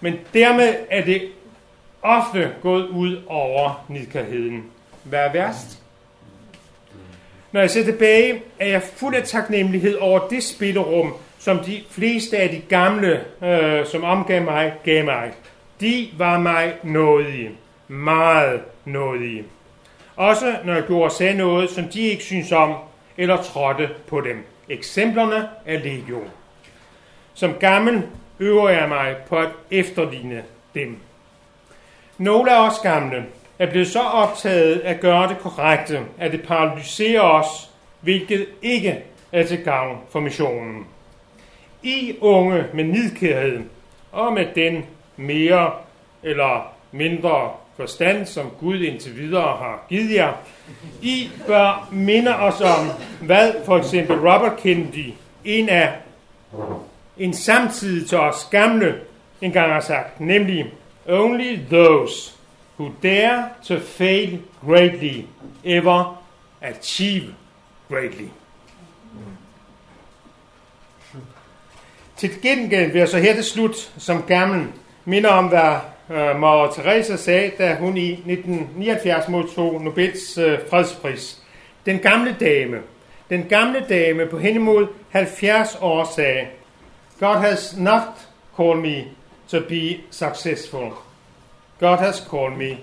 Men 0.00 0.14
dermed 0.34 0.74
er 0.90 1.04
det 1.04 1.22
ofte 2.02 2.50
gået 2.62 2.88
ud 2.88 3.22
over 3.26 3.84
nidkærheden. 3.88 4.64
Hvad 5.04 5.20
er 5.20 5.32
værst? 5.32 5.78
Når 7.52 7.60
jeg 7.60 7.70
ser 7.70 7.84
tilbage, 7.84 8.42
er 8.58 8.66
jeg 8.66 8.82
fuld 8.82 9.14
af 9.14 9.22
taknemmelighed 9.22 9.94
over 9.94 10.28
det 10.28 10.44
spillerum, 10.44 11.14
som 11.42 11.58
de 11.58 11.82
fleste 11.90 12.38
af 12.38 12.48
de 12.48 12.60
gamle, 12.68 13.24
øh, 13.42 13.86
som 13.86 14.04
omgav 14.04 14.42
mig, 14.42 14.74
gav 14.84 15.04
mig. 15.04 15.32
De 15.80 16.08
var 16.18 16.38
mig 16.38 16.74
nådige. 16.82 17.50
Meget 17.88 18.60
nådige. 18.84 19.44
Også 20.16 20.56
når 20.64 20.74
jeg 20.74 20.82
gjorde 20.82 21.04
og 21.04 21.12
sagde 21.12 21.36
noget, 21.36 21.70
som 21.70 21.84
de 21.84 22.00
ikke 22.00 22.22
synes 22.22 22.52
om, 22.52 22.74
eller 23.16 23.36
trådte 23.36 23.90
på 24.06 24.20
dem. 24.20 24.44
Eksemplerne 24.68 25.48
er 25.66 25.78
legion. 25.78 26.30
Som 27.34 27.54
gammel 27.54 28.02
øver 28.40 28.68
jeg 28.68 28.88
mig 28.88 29.16
på 29.28 29.36
at 29.36 29.48
efterligne 29.70 30.42
dem. 30.74 30.96
Nogle 32.18 32.52
af 32.52 32.66
os 32.66 32.78
gamle 32.78 33.24
er 33.58 33.70
blevet 33.70 33.88
så 33.88 34.00
optaget 34.00 34.80
at 34.80 35.00
gøre 35.00 35.28
det 35.28 35.38
korrekte, 35.38 36.00
at 36.18 36.32
det 36.32 36.42
paralyserer 36.42 37.20
os, 37.20 37.70
hvilket 38.00 38.46
ikke 38.62 38.98
er 39.32 39.46
til 39.46 39.64
gavn 39.64 39.98
for 40.10 40.20
missionen. 40.20 40.86
I 41.82 42.16
unge 42.20 42.64
med 42.74 42.84
nidkærhed 42.84 43.60
og 44.12 44.32
med 44.32 44.46
den 44.54 44.84
mere 45.16 45.72
eller 46.22 46.74
mindre 46.92 47.50
forstand, 47.76 48.26
som 48.26 48.50
Gud 48.60 48.80
indtil 48.80 49.16
videre 49.16 49.56
har 49.56 49.86
givet 49.88 50.14
jer. 50.14 50.32
I 51.02 51.30
bør 51.46 51.88
minde 51.92 52.36
os 52.36 52.60
om, 52.60 52.86
hvad 53.20 53.52
for 53.64 53.78
eksempel 53.78 54.16
Robert 54.16 54.56
Kennedy, 54.56 55.12
en 55.44 55.68
af 55.68 55.92
en 57.18 57.34
samtidig 57.34 58.08
til 58.08 58.18
os 58.18 58.48
gamle, 58.50 59.00
engang 59.40 59.72
har 59.72 59.80
sagt, 59.80 60.20
nemlig 60.20 60.72
Only 61.08 61.58
those 61.70 62.32
who 62.78 62.90
dare 63.02 63.48
to 63.64 63.78
fail 63.78 64.38
greatly 64.66 65.24
ever 65.64 66.22
achieve 66.60 67.34
greatly. 67.88 68.28
Til 72.22 72.42
gengæld 72.42 72.92
vil 72.92 72.98
jeg 72.98 73.08
så 73.08 73.18
her 73.18 73.34
til 73.34 73.44
slut 73.44 73.92
som 73.98 74.22
gammel 74.22 74.66
minder 75.04 75.30
om, 75.30 75.48
hvad 75.48 75.76
øh, 76.10 76.40
Maria 76.40 76.72
Teresa 76.72 77.16
sagde, 77.16 77.50
da 77.58 77.74
hun 77.74 77.96
i 77.96 78.12
1979 78.12 79.28
modtog 79.28 79.80
Nobels 79.80 80.38
øh, 80.38 80.58
fredspris. 80.70 81.42
Den 81.86 81.98
gamle 81.98 82.36
dame, 82.40 82.78
den 83.30 83.42
gamle 83.48 83.86
dame 83.88 84.26
på 84.26 84.38
henimod 84.38 84.86
70 85.10 85.78
år 85.80 86.12
sagde, 86.14 86.46
God 87.20 87.36
has 87.36 87.76
not 87.78 88.02
called 88.56 88.80
me 88.80 89.04
to 89.48 89.60
be 89.68 90.00
successful. 90.10 90.90
God 91.80 91.96
has 91.96 92.16
called 92.30 92.56
me 92.56 92.78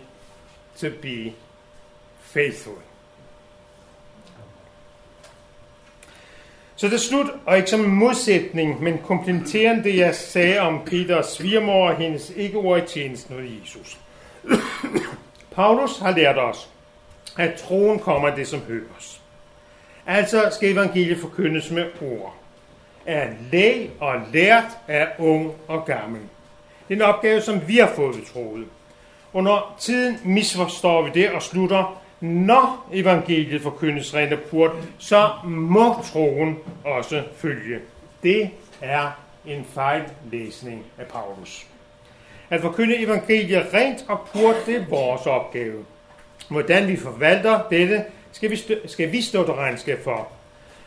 to 0.82 0.88
be 1.02 1.34
faithful. 2.22 2.89
Så 6.80 6.88
det 6.88 6.94
er 6.94 6.98
slut, 6.98 7.28
og 7.46 7.58
ikke 7.58 7.70
som 7.70 7.80
en 7.80 7.96
modsætning, 7.96 8.84
men 8.84 8.98
komplementerende 8.98 9.84
det, 9.84 9.98
jeg 9.98 10.16
sagde 10.16 10.60
om 10.60 10.82
Peters 10.86 11.26
svigermor 11.26 11.90
og 11.90 11.96
hendes 11.96 12.32
ikke 12.36 12.58
ord 12.58 12.84
i 12.84 12.86
tjenesten 12.88 13.36
hos 13.36 13.46
Jesus. 13.62 13.98
Paulus 15.56 15.98
har 15.98 16.12
lært 16.12 16.38
os, 16.38 16.70
at 17.38 17.54
troen 17.54 18.00
kommer 18.00 18.28
af 18.30 18.36
det, 18.36 18.48
som 18.48 18.60
høres. 18.68 19.22
Altså 20.08 20.50
skal 20.56 20.72
evangeliet 20.72 21.18
forkyndes 21.18 21.72
med 21.72 21.86
ord. 22.02 22.36
Er 23.06 23.28
læg 23.52 23.92
og 24.00 24.16
lært 24.34 24.78
af 24.88 25.08
ung 25.18 25.52
og 25.68 25.86
gammel. 25.86 26.22
Det 26.88 26.94
er 26.94 26.96
en 26.96 27.14
opgave, 27.14 27.42
som 27.42 27.68
vi 27.68 27.78
har 27.78 27.92
fået 27.96 28.20
troet. 28.34 28.66
Under 29.34 29.76
tiden 29.80 30.20
misforstår 30.24 31.02
vi 31.02 31.12
det 31.14 31.32
og 31.32 31.42
slutter, 31.42 32.02
når 32.22 32.90
evangeliet 32.94 33.62
forkyndes 33.62 34.16
rent 34.16 34.34
og 34.34 34.40
purt, 34.40 34.72
så 34.98 35.30
må 35.46 35.96
troen 36.14 36.58
også 36.86 37.24
følge. 37.36 37.80
Det 38.24 38.50
er 38.82 39.12
en 39.46 39.66
fejllæsning 39.74 40.86
af 40.98 41.06
Paulus. 41.06 41.66
At 42.50 42.62
forkynde 42.62 42.98
evangeliet 42.98 43.74
rent 43.74 44.06
og 44.08 44.20
purt, 44.34 44.56
det 44.66 44.76
er 44.76 44.86
vores 44.90 45.26
opgave. 45.26 45.86
Hvordan 46.50 46.88
vi 46.88 46.98
forvalter 46.98 47.60
dette, 47.70 48.04
skal 48.32 48.50
vi, 48.50 48.56
stå, 48.56 48.74
skal 48.86 49.12
vi 49.12 49.22
stå 49.22 49.46
til 49.46 49.54
regnskab 49.54 50.04
for. 50.04 50.28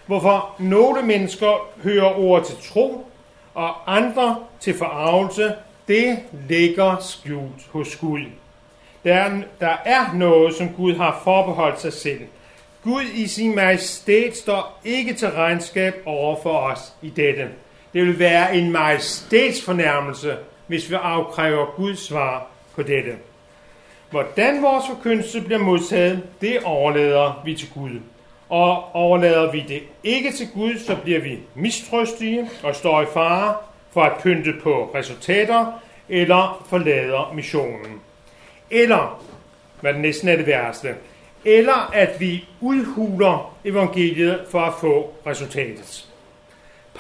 Hvorfor 0.07 0.55
nogle 0.59 1.03
mennesker 1.03 1.69
hører 1.83 2.19
ord 2.19 2.45
til 2.45 2.57
tro, 2.73 3.07
og 3.55 3.97
andre 3.97 4.37
til 4.61 4.79
forarvelse, 4.79 5.55
det 5.89 6.19
ligger 6.49 6.97
skjult 7.01 7.67
hos 7.71 7.97
Gud. 7.97 8.21
Der 9.05 9.15
er, 9.15 9.31
der 9.61 9.77
er 9.85 10.13
noget, 10.15 10.55
som 10.55 10.69
Gud 10.69 10.95
har 10.95 11.21
forbeholdt 11.25 11.81
sig 11.81 11.93
selv. 11.93 12.21
Gud 12.85 13.03
i 13.15 13.27
sin 13.27 13.55
majestæt 13.55 14.37
står 14.37 14.81
ikke 14.85 15.15
til 15.15 15.29
regnskab 15.29 15.95
over 16.07 16.37
for 16.43 16.59
os 16.59 16.93
i 17.03 17.11
dette. 17.11 17.49
Det 17.93 18.03
vil 18.03 18.19
være 18.19 18.57
en 18.57 18.73
majestætsfornærmelse, 18.73 20.37
hvis 20.67 20.91
vi 20.91 20.95
afkræver 21.03 21.67
Guds 21.77 21.99
svar 21.99 22.47
på 22.75 22.83
dette. 22.83 23.13
Hvordan 24.11 24.63
vores 24.63 24.85
forkyndelse 24.87 25.41
bliver 25.41 25.59
modtaget, 25.59 26.23
det 26.41 26.59
overlader 26.65 27.43
vi 27.45 27.55
til 27.55 27.69
Gud. 27.75 28.01
Og 28.49 28.95
overlader 28.95 29.53
vi 29.53 29.65
det 29.69 29.83
ikke 30.05 30.33
til 30.33 30.49
Gud, 30.55 30.79
så 30.79 30.97
bliver 30.97 31.21
vi 31.21 31.39
mistrøstige 31.55 32.51
og 32.63 32.75
står 32.75 33.03
i 33.03 33.07
fare 33.15 33.55
for 33.91 34.03
at 34.03 34.13
pynte 34.23 34.53
på 34.63 34.91
resultater 34.95 35.67
eller 36.09 36.67
forlader 36.69 37.33
missionen. 37.35 38.01
Eller, 38.73 39.25
hvad 39.81 39.93
det 39.93 40.01
næsten 40.01 40.29
er 40.29 40.37
det 40.37 40.47
værste, 40.47 40.95
eller 41.45 41.91
at 41.95 42.21
vi 42.21 42.49
udhuler 42.61 43.57
evangeliet 43.65 44.41
for 44.51 44.61
at 44.61 44.75
få 44.81 45.15
resultatet. 45.27 46.09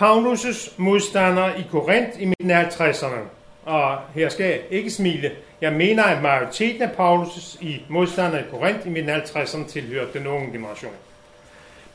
Paulus' 0.00 0.72
modstander 0.76 1.54
i 1.54 1.64
Korinth 1.70 2.22
i 2.22 2.24
midten 2.24 2.50
af 2.50 2.64
50'erne, 2.64 3.20
og 3.64 3.98
her 4.14 4.28
skal 4.28 4.46
jeg 4.46 4.60
ikke 4.70 4.90
smile, 4.90 5.30
jeg 5.60 5.72
mener, 5.72 6.02
at 6.02 6.22
majoriteten 6.22 6.82
af 6.82 6.88
Paulus' 6.88 7.64
i 7.64 7.82
modstander 7.88 8.38
i 8.38 8.44
Korinth 8.50 8.86
i 8.86 8.90
midten 8.90 9.10
af 9.10 9.20
50'erne 9.20 9.68
tilhørte 9.68 10.18
den 10.18 10.26
unge 10.26 10.52
generation. 10.52 10.92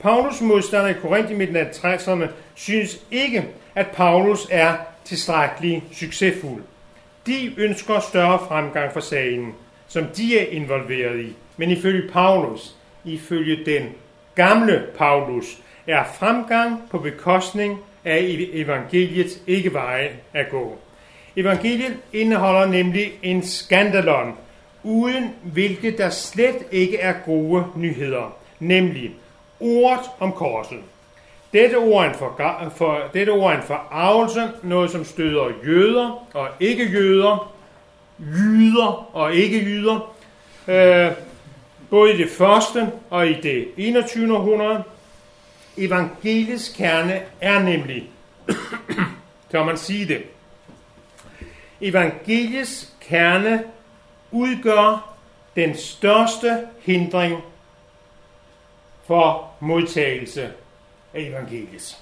Paulus' 0.04 0.44
modstander 0.44 0.88
i 0.88 0.94
Korinth 1.02 1.32
i 1.32 1.36
midten 1.36 1.56
af 1.56 1.66
50'erne 1.66 2.28
synes 2.56 3.02
ikke, 3.12 3.48
at 3.76 3.88
Paulus 3.88 4.48
er 4.52 4.76
tilstrækkelig 5.06 5.84
succesfuld. 5.94 6.64
De 7.26 7.54
ønsker 7.58 8.00
større 8.00 8.40
fremgang 8.48 8.94
for 8.94 9.00
sagen, 9.00 9.56
som 9.88 10.06
de 10.18 10.40
er 10.40 10.46
involveret 10.52 11.20
i. 11.20 11.36
Men 11.58 11.72
ifølge 11.72 12.10
Paulus, 12.12 12.76
ifølge 13.06 13.66
den 13.66 13.90
gamle 14.36 14.86
Paulus, 14.98 15.58
er 15.88 16.04
fremgang 16.20 16.90
på 16.92 17.00
bekostning 17.00 17.80
af 18.06 18.50
evangeliet 18.54 19.42
ikke 19.48 19.74
veje 19.74 20.10
at 20.34 20.50
gå. 20.50 20.78
Evangeliet 21.36 21.98
indeholder 22.14 22.66
nemlig 22.66 23.12
en 23.24 23.44
skandalon, 23.44 24.34
uden 24.84 25.36
hvilket 25.44 25.98
der 25.98 26.10
slet 26.10 26.56
ikke 26.72 26.98
er 26.98 27.14
gode 27.26 27.66
nyheder, 27.76 28.38
nemlig 28.60 29.12
ordet 29.60 30.06
om 30.20 30.32
korset. 30.32 30.80
Dette 31.54 31.76
ord 31.76 32.06
er 32.06 32.10
en, 32.10 32.16
for, 32.16 32.72
for, 32.76 33.02
dette 33.14 33.30
ord 33.30 33.54
er 33.54 33.58
en 33.58 33.64
forarvelse, 33.64 34.42
noget 34.64 34.92
som 34.92 35.06
støder 35.06 35.50
jøder 35.66 36.28
og 36.34 36.48
ikke 36.60 36.92
jøder, 36.92 37.54
jyder 38.20 39.16
og 39.16 39.34
ikke 39.34 39.60
jyder, 39.60 40.16
øh, 40.68 41.12
både 41.90 42.14
i 42.14 42.18
det 42.18 42.30
første 42.30 42.92
og 43.10 43.28
i 43.28 43.42
det 43.42 43.72
21. 43.78 44.38
århundrede. 44.38 44.84
Evangelisk 45.78 46.78
kerne 46.78 47.22
er 47.42 47.60
nemlig, 47.60 48.10
kan 49.52 49.66
man 49.66 49.78
sige 49.78 50.08
det, 50.08 50.24
evangelisk 51.82 52.88
kerne 53.02 53.64
udgør 54.32 55.16
den 55.56 55.78
største 55.78 56.68
hindring 56.82 57.42
for 59.06 59.52
modtagelse 59.60 60.54
af 61.14 61.22
evangeliet. 61.22 61.98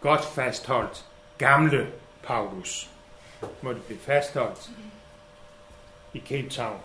Godt 0.00 0.24
fastholdt 0.24 1.04
gamle 1.38 1.86
Paulus 2.22 2.91
måtte 3.60 3.80
blive 3.80 3.98
fastholdt 3.98 4.70
i 6.12 6.22
Cape 6.28 6.48
Town. 6.48 6.76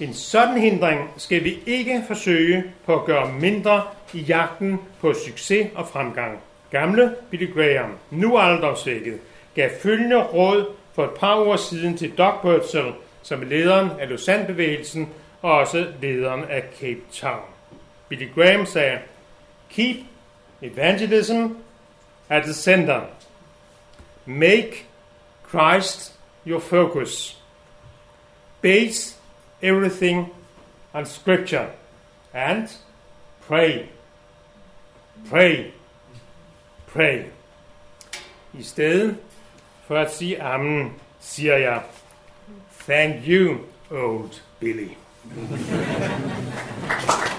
En 0.00 0.14
sådan 0.14 0.60
hindring 0.60 1.10
skal 1.16 1.44
vi 1.44 1.58
ikke 1.66 2.04
forsøge 2.06 2.64
på 2.86 3.00
at 3.00 3.04
gøre 3.04 3.32
mindre 3.32 3.82
i 4.12 4.18
jagten 4.18 4.80
på 5.00 5.14
succes 5.26 5.68
og 5.74 5.88
fremgang. 5.88 6.38
Gamle 6.70 7.16
Billy 7.30 7.54
Graham, 7.54 7.98
nu 8.10 8.38
aldersvækket, 8.38 9.20
gav 9.54 9.70
følgende 9.82 10.16
råd 10.16 10.74
for 10.92 11.04
et 11.04 11.10
par 11.10 11.34
år 11.34 11.56
siden 11.56 11.96
til 11.96 12.12
Doc 12.18 12.34
Burtsell, 12.42 12.92
som 13.22 13.42
er 13.42 13.46
lederen 13.46 13.90
af 14.00 14.08
Lausanne-bevægelsen 14.08 15.08
og 15.42 15.52
også 15.52 15.86
lederen 16.00 16.44
af 16.44 16.64
Cape 16.80 17.00
Town. 17.12 17.44
Billy 18.08 18.28
Graham 18.34 18.66
sagde, 18.66 18.98
Keep 19.70 19.96
evangelism 20.62 21.46
at 22.28 22.42
the 22.42 22.54
center. 22.54 23.00
Make 24.26 24.84
Christ 25.50 26.12
your 26.44 26.60
focus. 26.60 27.36
Base 28.60 29.16
everything 29.62 30.30
on 30.94 31.06
Scripture. 31.06 31.72
And 32.32 32.72
pray. 33.42 33.88
Pray. 35.28 35.72
Pray. 36.86 37.26
I 38.56 38.62
stedet 38.62 39.16
for 39.86 39.96
at 39.96 40.14
sige 40.14 40.42
amen, 40.42 40.92
siger 41.20 41.56
jeg, 41.56 41.82
Thank 42.86 43.28
you, 43.28 43.58
old 43.90 44.40
Billy. 44.60 44.96